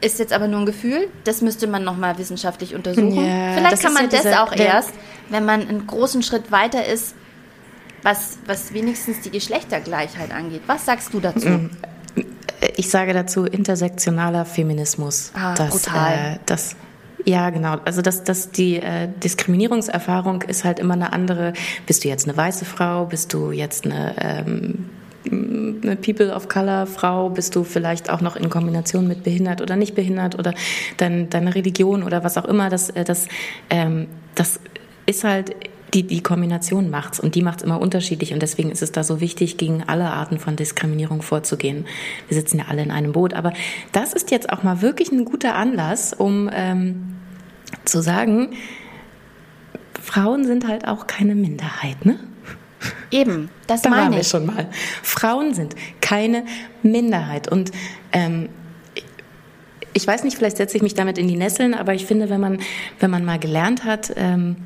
[0.00, 3.16] Ist jetzt aber nur ein Gefühl, das müsste man nochmal wissenschaftlich untersuchen.
[3.16, 4.92] Ja, Vielleicht kann man ja das auch erst,
[5.30, 7.16] wenn man einen großen Schritt weiter ist,
[8.04, 10.62] was, was wenigstens die Geschlechtergleichheit angeht.
[10.68, 11.48] Was sagst du dazu?
[11.48, 11.70] Mm,
[12.76, 15.32] ich sage dazu intersektionaler Feminismus.
[15.34, 16.12] Ah, das, brutal.
[16.12, 16.76] Äh, das,
[17.26, 17.76] ja, genau.
[17.84, 21.52] Also das, das die äh, Diskriminierungserfahrung ist halt immer eine andere.
[21.86, 23.06] Bist du jetzt eine weiße Frau?
[23.06, 24.90] Bist du jetzt eine ähm,
[25.30, 29.76] eine People of Color Frau, bist du vielleicht auch noch in Kombination mit behindert oder
[29.76, 30.54] nicht behindert oder
[30.96, 33.28] dein, deine Religion oder was auch immer, das, äh, das,
[33.70, 34.60] ähm, das
[35.06, 35.54] ist halt
[35.94, 39.20] die, die Kombination macht's und die macht's immer unterschiedlich und deswegen ist es da so
[39.20, 41.86] wichtig, gegen alle Arten von Diskriminierung vorzugehen.
[42.28, 43.52] Wir sitzen ja alle in einem Boot, aber
[43.92, 47.15] das ist jetzt auch mal wirklich ein guter Anlass, um ähm,
[47.88, 48.50] zu sagen,
[50.02, 52.18] Frauen sind halt auch keine Minderheit, ne?
[53.10, 54.18] Eben, das da meine waren ich.
[54.18, 54.68] wir schon mal.
[55.02, 56.44] Frauen sind keine
[56.82, 57.72] Minderheit und
[58.12, 58.48] ähm,
[59.92, 62.40] ich weiß nicht, vielleicht setze ich mich damit in die Nesseln, aber ich finde, wenn
[62.40, 62.58] man,
[63.00, 64.56] wenn man mal gelernt hat, ähm,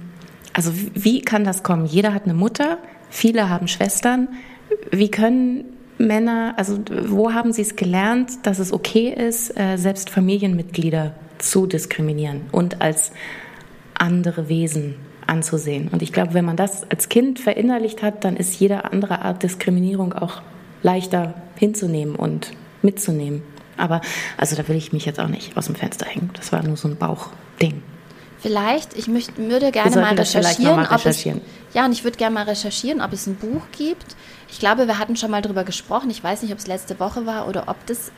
[0.53, 1.87] also wie kann das kommen?
[1.87, 4.29] Jeder hat eine Mutter, viele haben Schwestern.
[4.91, 5.65] Wie können
[5.99, 11.67] Männer, also wo haben sie es gelernt, dass es okay ist, äh, selbst Familienmitglieder zu
[11.67, 13.13] diskriminieren und als
[13.95, 15.89] andere Wesen anzusehen?
[15.89, 19.43] Und ich glaube, wenn man das als Kind verinnerlicht hat, dann ist jede andere Art
[19.43, 20.43] Diskriminierung auch
[20.83, 23.43] leichter hinzunehmen und mitzunehmen.
[23.77, 24.01] Aber
[24.37, 26.31] also da will ich mich jetzt auch nicht aus dem Fenster hängen.
[26.35, 27.83] Das war nur so ein Bauchding.
[28.39, 31.41] Vielleicht, ich möcht, würde gerne mal recherchieren, mal recherchieren.
[31.41, 34.17] ob es, ja, und ich würde gerne mal recherchieren, ob es ein Buch gibt.
[34.51, 36.09] Ich glaube, wir hatten schon mal darüber gesprochen.
[36.09, 38.13] Ich weiß nicht, ob es letzte Woche war oder ob das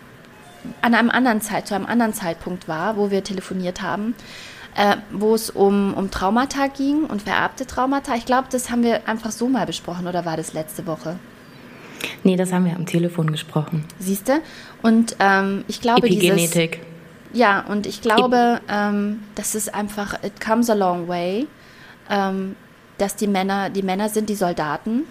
[0.80, 4.14] an einem anderen Zeit, zu einem anderen Zeitpunkt war, wo wir telefoniert haben,
[4.76, 8.14] äh, wo es um, um Traumata ging und vererbte Traumata.
[8.14, 11.18] Ich glaube, das haben wir einfach so mal besprochen oder war das letzte Woche?
[12.24, 13.84] Nee, das haben wir am Telefon gesprochen.
[13.98, 14.40] Siehst du?
[14.82, 16.72] Und ähm, ich glaube, Epigenetik.
[16.72, 21.46] Dieses, ja, und ich glaube, ähm, das ist einfach, it comes a long way,
[22.10, 22.56] ähm,
[22.98, 25.04] dass die Männer, die Männer sind die Soldaten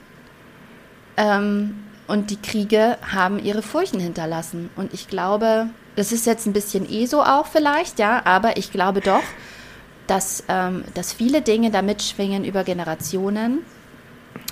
[1.17, 1.75] ähm,
[2.07, 4.69] und die Kriege haben ihre Furchen hinterlassen.
[4.75, 8.71] Und ich glaube, das ist jetzt ein bisschen eh so auch vielleicht, ja, aber ich
[8.71, 9.23] glaube doch,
[10.07, 13.59] dass, ähm, dass viele Dinge da mitschwingen über Generationen.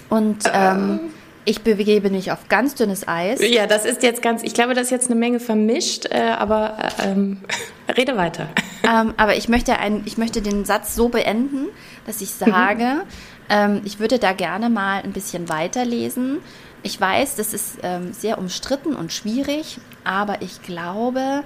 [0.09, 1.11] Und ähm,
[1.45, 3.41] ich begebe mich auf ganz dünnes Eis.
[3.41, 6.77] Ja, das ist jetzt ganz, ich glaube, das ist jetzt eine Menge vermischt, äh, aber
[7.03, 7.41] ähm,
[7.97, 8.47] rede weiter.
[8.83, 11.67] Ähm, aber ich möchte, ein, ich möchte den Satz so beenden,
[12.05, 13.03] dass ich sage,
[13.49, 13.81] mhm.
[13.83, 16.37] ich würde da gerne mal ein bisschen weiterlesen.
[16.83, 21.43] Ich weiß, das ist ähm, sehr umstritten und schwierig, aber ich glaube,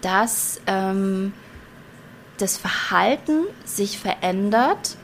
[0.00, 1.32] dass ähm,
[2.38, 4.96] das Verhalten sich verändert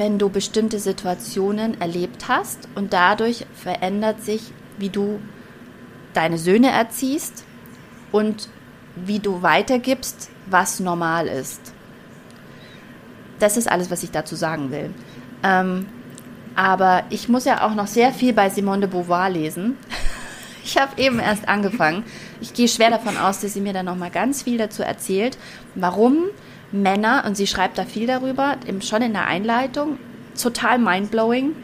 [0.00, 5.20] wenn du bestimmte Situationen erlebt hast und dadurch verändert sich, wie du
[6.14, 7.44] deine Söhne erziehst
[8.10, 8.48] und
[8.96, 11.74] wie du weitergibst, was normal ist.
[13.40, 14.88] Das ist alles, was ich dazu sagen will.
[15.42, 15.86] Ähm,
[16.54, 19.76] aber ich muss ja auch noch sehr viel bei Simone de Beauvoir lesen.
[20.62, 22.04] Ich habe eben erst angefangen.
[22.42, 25.38] Ich gehe schwer davon aus, dass sie mir dann noch mal ganz viel dazu erzählt,
[25.74, 26.26] warum
[26.70, 29.98] Männer, und sie schreibt da viel darüber, schon in der Einleitung,
[30.40, 31.56] total mindblowing,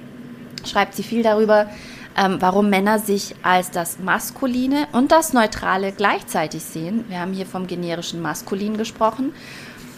[0.64, 1.68] schreibt sie viel darüber,
[2.16, 7.04] ähm, warum Männer sich als das Maskuline und das Neutrale gleichzeitig sehen.
[7.08, 9.34] Wir haben hier vom generischen Maskulin gesprochen.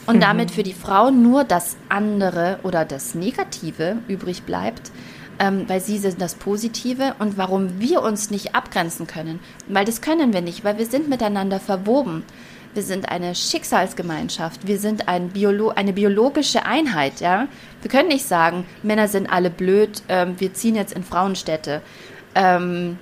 [0.08, 0.20] Und mhm.
[0.20, 4.90] damit für die Frau nur das andere oder das Negative übrig bleibt,
[5.38, 9.38] ähm, weil sie sind das Positive und warum wir uns nicht abgrenzen können.
[9.68, 12.24] Weil das können wir nicht, weil wir sind miteinander verwoben.
[12.72, 14.66] Wir sind eine Schicksalsgemeinschaft.
[14.66, 17.20] Wir sind ein Biolo eine biologische Einheit.
[17.20, 17.46] Ja?
[17.82, 21.82] Wir können nicht sagen, Männer sind alle blöd, ähm, wir ziehen jetzt in Frauenstädte.
[22.34, 22.98] Ähm,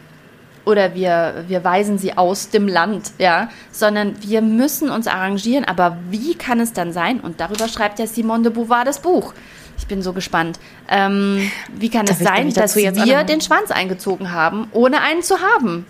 [0.66, 5.64] oder wir, wir weisen sie aus dem Land, ja, sondern wir müssen uns arrangieren.
[5.64, 7.20] Aber wie kann es dann sein?
[7.20, 9.32] Und darüber schreibt ja Simone de Beauvoir das Buch.
[9.78, 10.58] Ich bin so gespannt.
[10.88, 15.36] Ähm, wie kann Darf es sein, dass wir den Schwanz eingezogen haben, ohne einen zu
[15.40, 15.86] haben?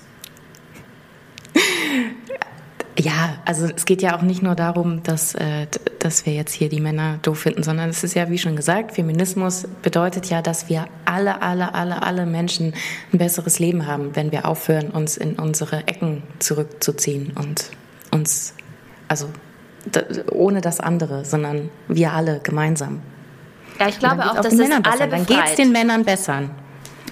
[2.98, 5.66] Ja, also es geht ja auch nicht nur darum, dass, äh,
[5.98, 8.92] dass wir jetzt hier die Männer doof finden, sondern es ist ja, wie schon gesagt,
[8.92, 12.72] Feminismus bedeutet ja, dass wir alle, alle, alle, alle Menschen
[13.12, 17.70] ein besseres Leben haben, wenn wir aufhören, uns in unsere Ecken zurückzuziehen und
[18.12, 18.54] uns,
[19.08, 19.28] also
[20.32, 23.02] ohne das andere, sondern wir alle gemeinsam.
[23.78, 25.12] Ja, ich glaube auch, dass es alle befreit.
[25.12, 26.44] Dann geht es den Männern besser.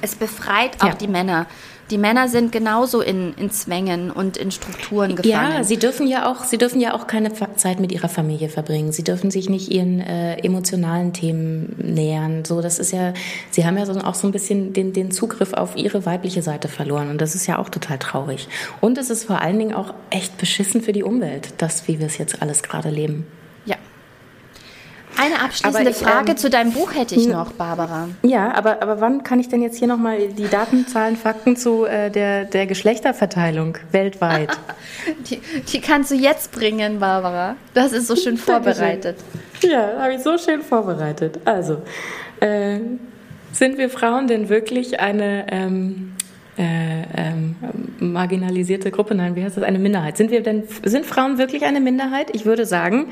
[0.00, 0.94] Es befreit auch ja.
[0.94, 1.46] die Männer
[1.90, 5.52] Die Männer sind genauso in, in Zwängen und in Strukturen gefangen.
[5.54, 8.92] Ja, sie dürfen ja auch, sie dürfen ja auch keine Zeit mit ihrer Familie verbringen.
[8.92, 12.44] Sie dürfen sich nicht ihren äh, emotionalen Themen nähern.
[12.44, 13.12] So, das ist ja,
[13.50, 16.68] sie haben ja so, auch so ein bisschen den, den Zugriff auf ihre weibliche Seite
[16.68, 17.10] verloren.
[17.10, 18.48] Und das ist ja auch total traurig.
[18.80, 22.06] Und es ist vor allen Dingen auch echt beschissen für die Umwelt, das, wie wir
[22.06, 23.26] es jetzt alles gerade leben.
[25.16, 28.08] Eine abschließende ich, Frage ähm, zu deinem Buch hätte ich noch, Barbara.
[28.22, 31.84] Ja, aber, aber wann kann ich denn jetzt hier nochmal die Daten, Zahlen, Fakten zu
[31.84, 34.50] äh, der, der Geschlechterverteilung weltweit?
[35.30, 35.40] die,
[35.72, 37.56] die kannst du jetzt bringen, Barbara.
[37.74, 39.16] Das ist so schön vorbereitet.
[39.62, 41.38] Ja, habe ich so schön vorbereitet.
[41.44, 41.82] Also,
[42.40, 42.80] äh,
[43.52, 46.14] sind wir Frauen denn wirklich eine ähm,
[46.58, 47.56] äh, ähm,
[48.00, 49.14] marginalisierte Gruppe?
[49.14, 49.64] Nein, wie heißt das?
[49.64, 50.16] Eine Minderheit.
[50.16, 52.28] Sind wir denn, sind Frauen wirklich eine Minderheit?
[52.32, 53.08] Ich würde sagen,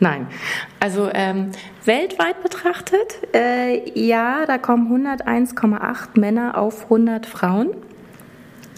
[0.00, 0.28] Nein.
[0.80, 1.50] Also ähm,
[1.84, 7.68] weltweit betrachtet, äh, ja, da kommen 101,8 Männer auf 100 Frauen.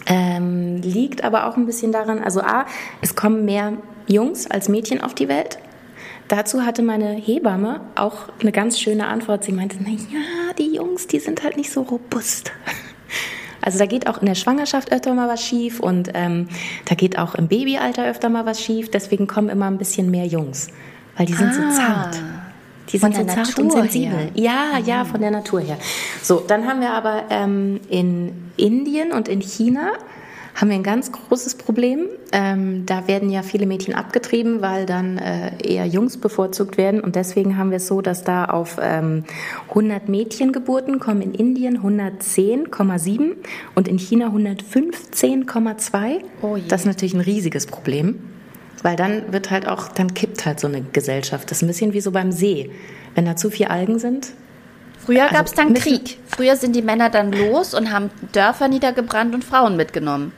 [0.05, 2.65] Ähm, liegt aber auch ein bisschen daran, also A,
[3.01, 5.59] es kommen mehr Jungs als Mädchen auf die Welt.
[6.27, 9.45] Dazu hatte meine Hebamme auch eine ganz schöne Antwort.
[9.45, 12.51] Sie meinte, na ja, die Jungs, die sind halt nicht so robust.
[13.65, 16.49] Also da geht auch in der Schwangerschaft öfter mal was schief und ähm,
[16.83, 18.91] da geht auch im Babyalter öfter mal was schief.
[18.91, 20.67] Deswegen kommen immer ein bisschen mehr Jungs
[21.17, 22.21] weil die sind ah, so zart.
[22.89, 24.29] Die sind so zart Natur und sensibel.
[24.35, 24.85] Ja, mhm.
[24.85, 25.77] ja, von der Natur her.
[26.21, 29.93] So, dann haben wir aber ähm, in Indien und in China
[30.55, 32.07] haben wir ein ganz großes Problem.
[32.31, 37.01] Ähm, da werden ja viele Mädchen abgetrieben, weil dann äh, eher Jungs bevorzugt werden.
[37.01, 39.23] Und deswegen haben wir es so, dass da auf ähm,
[39.69, 43.31] 100 Mädchengeburten kommen in Indien 110,7
[43.73, 46.21] und in China 115,2.
[46.41, 48.19] Oh das ist natürlich ein riesiges Problem.
[48.83, 51.49] Weil dann wird halt auch, dann kippt halt so eine Gesellschaft.
[51.49, 52.69] Das ist ein bisschen wie so beim See.
[53.15, 54.33] Wenn da zu viele Algen sind.
[55.05, 56.19] Früher also gab es dann Krieg.
[56.27, 60.31] Früher sind die Männer dann los und haben Dörfer niedergebrannt und Frauen mitgenommen.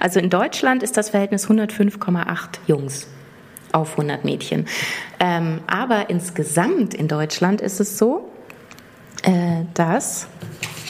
[0.00, 2.26] Also in Deutschland ist das Verhältnis 105,8
[2.66, 3.06] Jungs
[3.72, 4.66] auf 100 Mädchen.
[5.20, 8.30] Ähm, aber insgesamt in Deutschland ist es so,
[9.22, 10.28] äh, dass.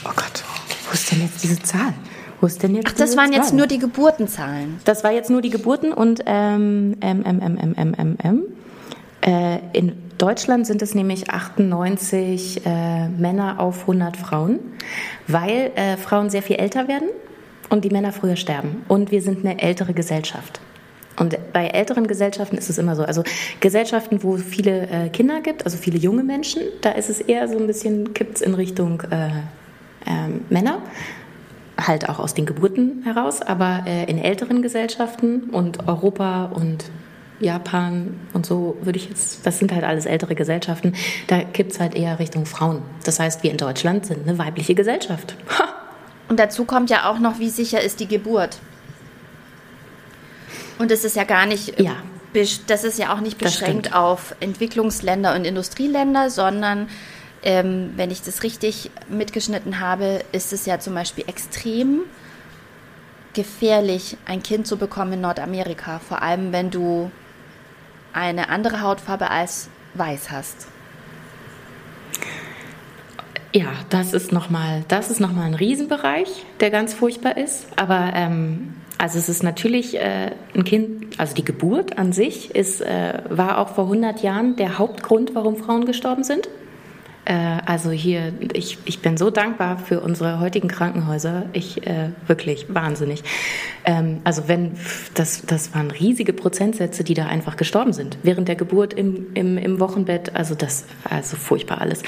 [0.05, 0.45] Oh Gott,
[0.87, 1.95] wo ist denn jetzt diese Zahl?
[2.41, 4.79] Wo ist denn jetzt Ach, das waren jetzt nur die Geburtenzahlen.
[4.85, 8.43] Das war jetzt nur die Geburten und ähm, ähm, ähm, ähm, ähm, ähm, ähm.
[9.23, 14.61] Äh, in Deutschland sind es nämlich 98 äh, Männer auf 100 Frauen,
[15.27, 17.09] weil äh, Frauen sehr viel älter werden
[17.69, 18.85] und die Männer früher sterben.
[18.89, 20.61] Und wir sind eine ältere Gesellschaft.
[21.19, 23.03] Und bei älteren Gesellschaften ist es immer so.
[23.03, 23.23] Also
[23.61, 27.59] Gesellschaften, wo viele äh, Kinder gibt, also viele junge Menschen, da ist es eher so
[27.59, 30.83] ein bisschen, kippt es in Richtung äh, äh, Männer
[31.79, 36.87] halt auch aus den Geburten heraus, aber äh, in älteren Gesellschaften und Europa und
[37.39, 40.95] Japan und so würde ich jetzt, das sind halt alles ältere Gesellschaften,
[41.27, 42.83] da kippt es halt eher Richtung Frauen.
[43.05, 45.37] Das heißt, wir in Deutschland sind eine weibliche Gesellschaft.
[45.59, 45.65] Ha!
[46.29, 48.59] Und dazu kommt ja auch noch, wie sicher ist die Geburt.
[50.79, 51.97] Und es ist ja gar nicht, ja.
[52.67, 56.89] das ist ja auch nicht beschränkt auf Entwicklungsländer und Industrieländer, sondern
[57.43, 62.01] ähm, wenn ich das richtig mitgeschnitten habe, ist es ja zum Beispiel extrem
[63.35, 67.11] gefährlich, ein Kind zu bekommen in Nordamerika, vor allem wenn du
[68.13, 70.69] eine andere Hautfarbe als weiß hast.
[73.53, 74.85] Ja, das ist nochmal,
[75.19, 77.67] nochmal ein Riesenbereich, der ganz furchtbar ist.
[77.77, 82.81] Aber ähm, also es ist natürlich äh, ein Kind, also die Geburt an sich ist,
[82.81, 86.49] äh, war auch vor 100 Jahren der Hauptgrund, warum Frauen gestorben sind.
[87.27, 91.45] Äh, also hier, ich, ich bin so dankbar für unsere heutigen Krankenhäuser.
[91.53, 93.23] Ich äh, wirklich wahnsinnig.
[93.85, 94.73] Ähm, also wenn
[95.15, 99.59] das, das waren riesige Prozentsätze, die da einfach gestorben sind während der Geburt im, im,
[99.59, 100.35] im Wochenbett.
[100.35, 102.03] Also das, also furchtbar alles.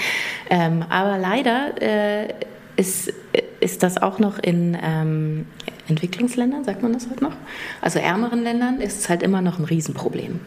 [0.48, 2.34] Ähm, aber leider äh,
[2.76, 3.12] ist,
[3.60, 5.46] ist das auch noch in ähm,
[5.88, 7.34] Entwicklungsländern, sagt man das heute noch?
[7.80, 10.38] Also ärmeren Ländern ist es halt immer noch ein Riesenproblem.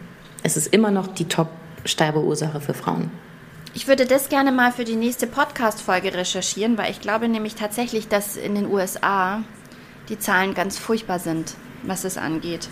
[0.42, 3.10] Es ist immer noch die Top-Sterbeursache für Frauen.
[3.74, 8.06] Ich würde das gerne mal für die nächste Podcast-Folge recherchieren, weil ich glaube nämlich tatsächlich,
[8.06, 9.42] dass in den USA
[10.10, 12.68] die Zahlen ganz furchtbar sind, was es angeht.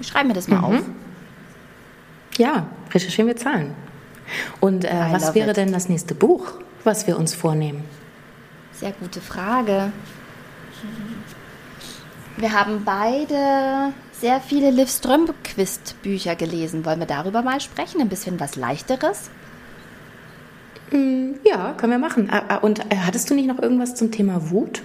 [0.00, 0.64] Ich schreibe mir das mal mhm.
[0.64, 0.80] auf.
[2.36, 3.74] Ja, recherchieren wir Zahlen.
[4.60, 5.56] Und äh, was wäre it.
[5.56, 6.52] denn das nächste Buch,
[6.82, 7.84] was wir uns vornehmen?
[8.72, 9.92] Sehr gute Frage.
[12.36, 16.84] Wir haben beide sehr viele Liv Strömquist-Bücher gelesen.
[16.84, 18.00] Wollen wir darüber mal sprechen?
[18.00, 19.30] Ein bisschen was Leichteres?
[20.90, 22.28] Mm, ja, können wir machen.
[22.30, 24.82] Ah, ah, und äh, hattest du nicht noch irgendwas zum Thema Wut?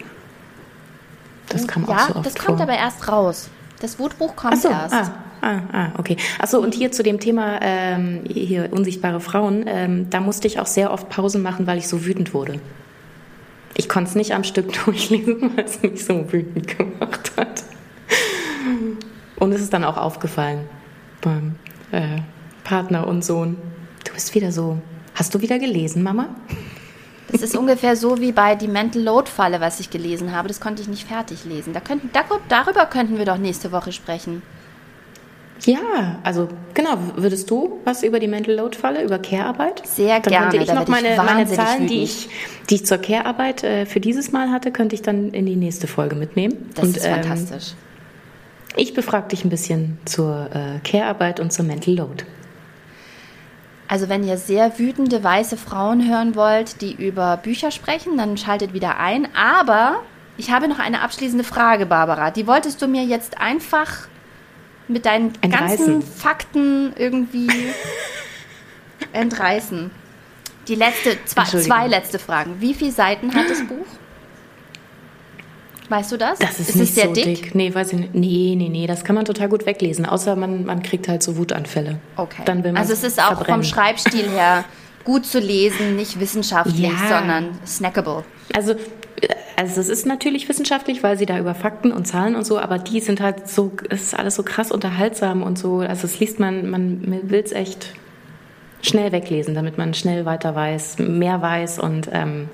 [1.49, 2.67] Das kam ja, auch so oft das kommt vor.
[2.67, 3.49] aber erst raus.
[3.79, 4.93] Das Wutbuch kommt so, erst.
[4.93, 6.17] Ah, ah, ah, okay.
[6.39, 10.65] Achso, und hier zu dem Thema ähm, hier unsichtbare Frauen, ähm, da musste ich auch
[10.65, 12.59] sehr oft Pausen machen, weil ich so wütend wurde.
[13.75, 17.63] Ich konnte es nicht am Stück durchlesen, weil es mich so wütend gemacht hat.
[19.35, 20.61] Und es ist dann auch aufgefallen
[21.21, 21.55] beim
[21.91, 22.21] äh,
[22.63, 23.57] Partner und Sohn.
[24.05, 24.77] Du bist wieder so.
[25.15, 26.35] Hast du wieder gelesen, Mama?
[27.31, 30.47] Das ist ungefähr so wie bei die Mental Load Falle, was ich gelesen habe.
[30.47, 31.73] Das konnte ich nicht fertig lesen.
[31.73, 32.09] Da könnten,
[32.47, 34.43] darüber könnten wir doch nächste Woche sprechen.
[35.65, 36.97] Ja, also genau.
[37.15, 39.81] Würdest du was über die Mental Load Falle, über Care-Arbeit?
[39.87, 40.49] Sehr dann gerne.
[40.49, 42.29] Könnte ich noch meine, meine Zahlen, die ich,
[42.69, 45.87] die ich zur Care-Arbeit äh, für dieses Mal hatte, könnte ich dann in die nächste
[45.87, 46.69] Folge mitnehmen.
[46.75, 47.73] Das und, ist ähm, fantastisch.
[48.75, 52.25] Ich befrage dich ein bisschen zur äh, Care-Arbeit und zur Mental Load.
[53.87, 58.73] Also wenn ihr sehr wütende weiße Frauen hören wollt, die über Bücher sprechen, dann schaltet
[58.73, 59.27] wieder ein.
[59.35, 60.01] Aber
[60.37, 62.31] ich habe noch eine abschließende Frage, Barbara.
[62.31, 64.07] Die wolltest du mir jetzt einfach
[64.87, 65.77] mit deinen entreißen.
[65.77, 67.49] ganzen Fakten irgendwie
[69.13, 69.91] entreißen.
[70.67, 72.55] Die letzte, zwei, zwei letzte Fragen.
[72.59, 73.85] Wie viele Seiten hat das Buch?
[75.93, 76.39] Weißt du das?
[76.39, 77.25] Das ist, ist nicht sehr so dick?
[77.25, 77.53] dick?
[77.53, 78.15] Nee, weiß ich nicht.
[78.15, 81.37] Nee, nee, nee, das kann man total gut weglesen, außer man, man kriegt halt so
[81.37, 81.99] Wutanfälle.
[82.15, 82.41] Okay.
[82.45, 84.65] Dann will also es ist auch vom Schreibstil her
[85.03, 87.19] gut zu lesen, nicht wissenschaftlich, ja.
[87.19, 88.23] sondern snackable.
[88.55, 88.73] Also
[89.55, 92.79] also es ist natürlich wissenschaftlich, weil sie da über Fakten und Zahlen und so, aber
[92.79, 95.77] die sind halt so, es ist alles so krass unterhaltsam und so.
[95.77, 97.93] Also es liest man, man will es echt
[98.81, 102.49] schnell weglesen, damit man schnell weiter weiß, mehr weiß und ähm,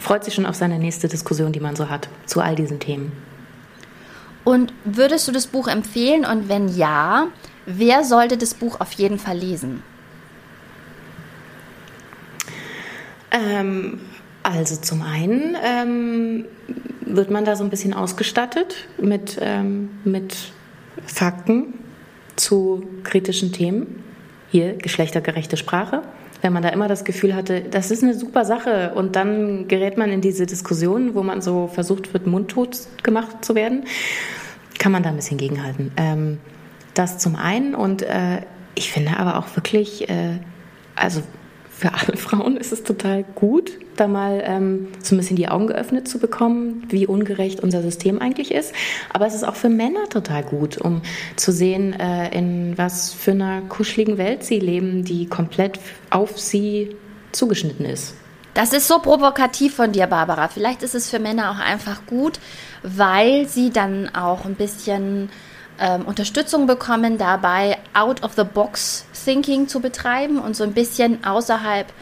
[0.00, 3.12] freut sich schon auf seine nächste Diskussion, die man so hat zu all diesen Themen.
[4.42, 6.24] Und würdest du das Buch empfehlen?
[6.24, 7.28] Und wenn ja,
[7.66, 9.82] wer sollte das Buch auf jeden Fall lesen?
[13.30, 14.00] Ähm,
[14.42, 16.44] also zum einen ähm,
[17.02, 20.52] wird man da so ein bisschen ausgestattet mit, ähm, mit
[21.06, 21.74] Fakten
[22.36, 24.02] zu kritischen Themen.
[24.50, 26.02] Hier geschlechtergerechte Sprache.
[26.42, 28.92] Wenn man da immer das Gefühl hatte, das ist eine super Sache.
[28.94, 33.54] Und dann gerät man in diese Diskussion, wo man so versucht wird, mundtot gemacht zu
[33.54, 33.84] werden,
[34.78, 35.92] kann man da ein bisschen gegenhalten.
[35.96, 36.38] Ähm,
[36.94, 37.74] das zum einen.
[37.74, 38.42] Und äh,
[38.74, 40.38] ich finde aber auch wirklich, äh,
[40.96, 41.22] also
[41.80, 45.66] für alle Frauen ist es total gut, da mal ähm, so ein bisschen die Augen
[45.66, 48.74] geöffnet zu bekommen, wie ungerecht unser System eigentlich ist.
[49.14, 51.00] Aber es ist auch für Männer total gut, um
[51.36, 56.94] zu sehen, äh, in was für einer kuscheligen Welt sie leben, die komplett auf sie
[57.32, 58.14] zugeschnitten ist.
[58.52, 60.48] Das ist so provokativ von dir, Barbara.
[60.48, 62.40] Vielleicht ist es für Männer auch einfach gut,
[62.82, 65.30] weil sie dann auch ein bisschen
[65.80, 67.78] ähm, Unterstützung bekommen, dabei
[69.20, 71.92] Out-of-the-Box-Thinking zu betreiben und so ein bisschen außerhalb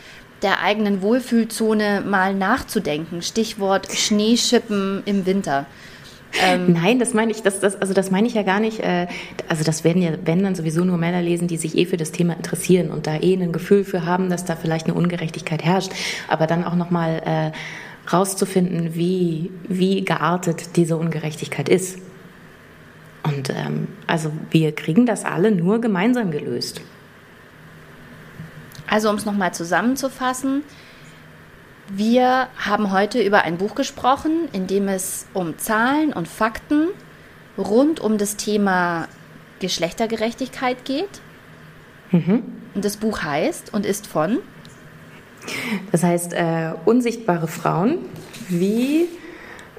[0.43, 3.23] der eigenen Wohlfühlzone mal nachzudenken.
[3.23, 5.67] Stichwort Schneeschippen im Winter.
[6.43, 8.81] Ähm, Nein, das meine ich, das, das, also das meine ich ja gar nicht.
[8.81, 9.09] Äh,
[9.49, 12.13] also das werden ja, wenn dann sowieso nur Männer lesen, die sich eh für das
[12.13, 15.91] Thema interessieren und da eh ein Gefühl für haben, dass da vielleicht eine Ungerechtigkeit herrscht.
[16.29, 21.99] Aber dann auch nochmal äh, rauszufinden, wie, wie geartet diese Ungerechtigkeit ist.
[23.25, 26.83] Und ähm, also wir kriegen das alle nur gemeinsam gelöst.
[28.89, 30.63] Also um es nochmal zusammenzufassen,
[31.91, 36.89] wir haben heute über ein Buch gesprochen, in dem es um Zahlen und Fakten
[37.57, 39.09] rund um das Thema
[39.59, 41.21] Geschlechtergerechtigkeit geht.
[42.11, 42.43] Mhm.
[42.75, 44.39] Und das Buch heißt und ist von?
[45.93, 47.99] Das heißt äh, Unsichtbare Frauen,
[48.49, 49.09] wie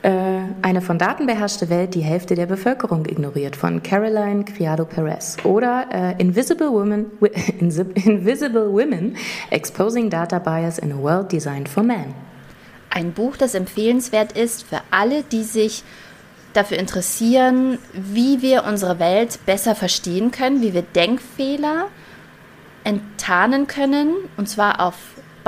[0.02, 5.88] eine von Daten beherrschte Welt die Hälfte der Bevölkerung ignoriert von Caroline Criado Perez oder
[5.92, 7.08] äh, Invisible, Women,
[7.60, 9.18] Invisible Women
[9.50, 12.14] Exposing Data Bias in a World Designed for Men.
[12.90, 15.84] Ein Buch, das empfehlenswert ist für alle, die sich
[16.54, 21.88] dafür interessieren, wie wir unsere Welt besser verstehen können, wie wir Denkfehler
[22.84, 24.96] enttarnen können, und zwar auf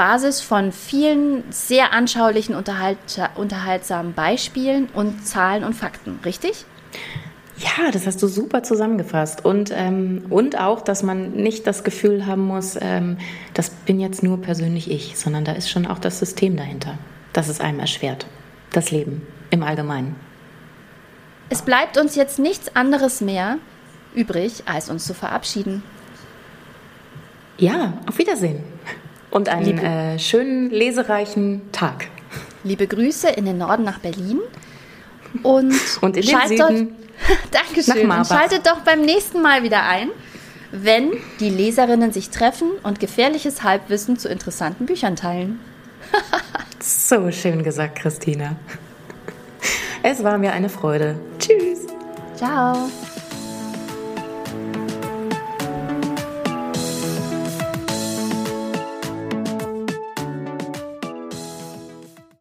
[0.02, 2.98] Basis von vielen sehr anschaulichen, unterhalt,
[3.36, 6.66] unterhaltsamen Beispielen und Zahlen und Fakten, richtig?
[7.60, 9.46] Ja, das hast du super zusammengefasst.
[9.46, 13.20] Und, ähm, und auch, dass man nicht das Gefühl haben muss, ähm,
[13.54, 16.98] das bin jetzt nur persönlich ich, sondern da ist schon auch das System dahinter,
[17.32, 18.26] das es einem erschwert.
[18.74, 19.22] Das Leben
[19.52, 20.16] im Allgemeinen.
[21.50, 23.60] Es bleibt uns jetzt nichts anderes mehr
[24.16, 25.84] übrig, als uns zu verabschieden.
[27.60, 28.64] Ja, auf Wiedersehen
[29.32, 32.08] und einen äh, schönen, lesereichen Tag.
[32.64, 34.40] Liebe Grüße in den Norden nach Berlin
[35.42, 36.96] und, und in den Süden.
[37.52, 38.10] Dankeschön.
[38.10, 40.10] Und schaltet doch beim nächsten Mal wieder ein,
[40.72, 45.60] wenn die Leserinnen sich treffen und gefährliches Halbwissen zu interessanten Büchern teilen.
[46.80, 48.56] so schön gesagt, Christina.
[50.04, 51.20] Es war mir eine Freude.
[51.40, 51.88] Tschüss.
[52.36, 52.90] Ciao.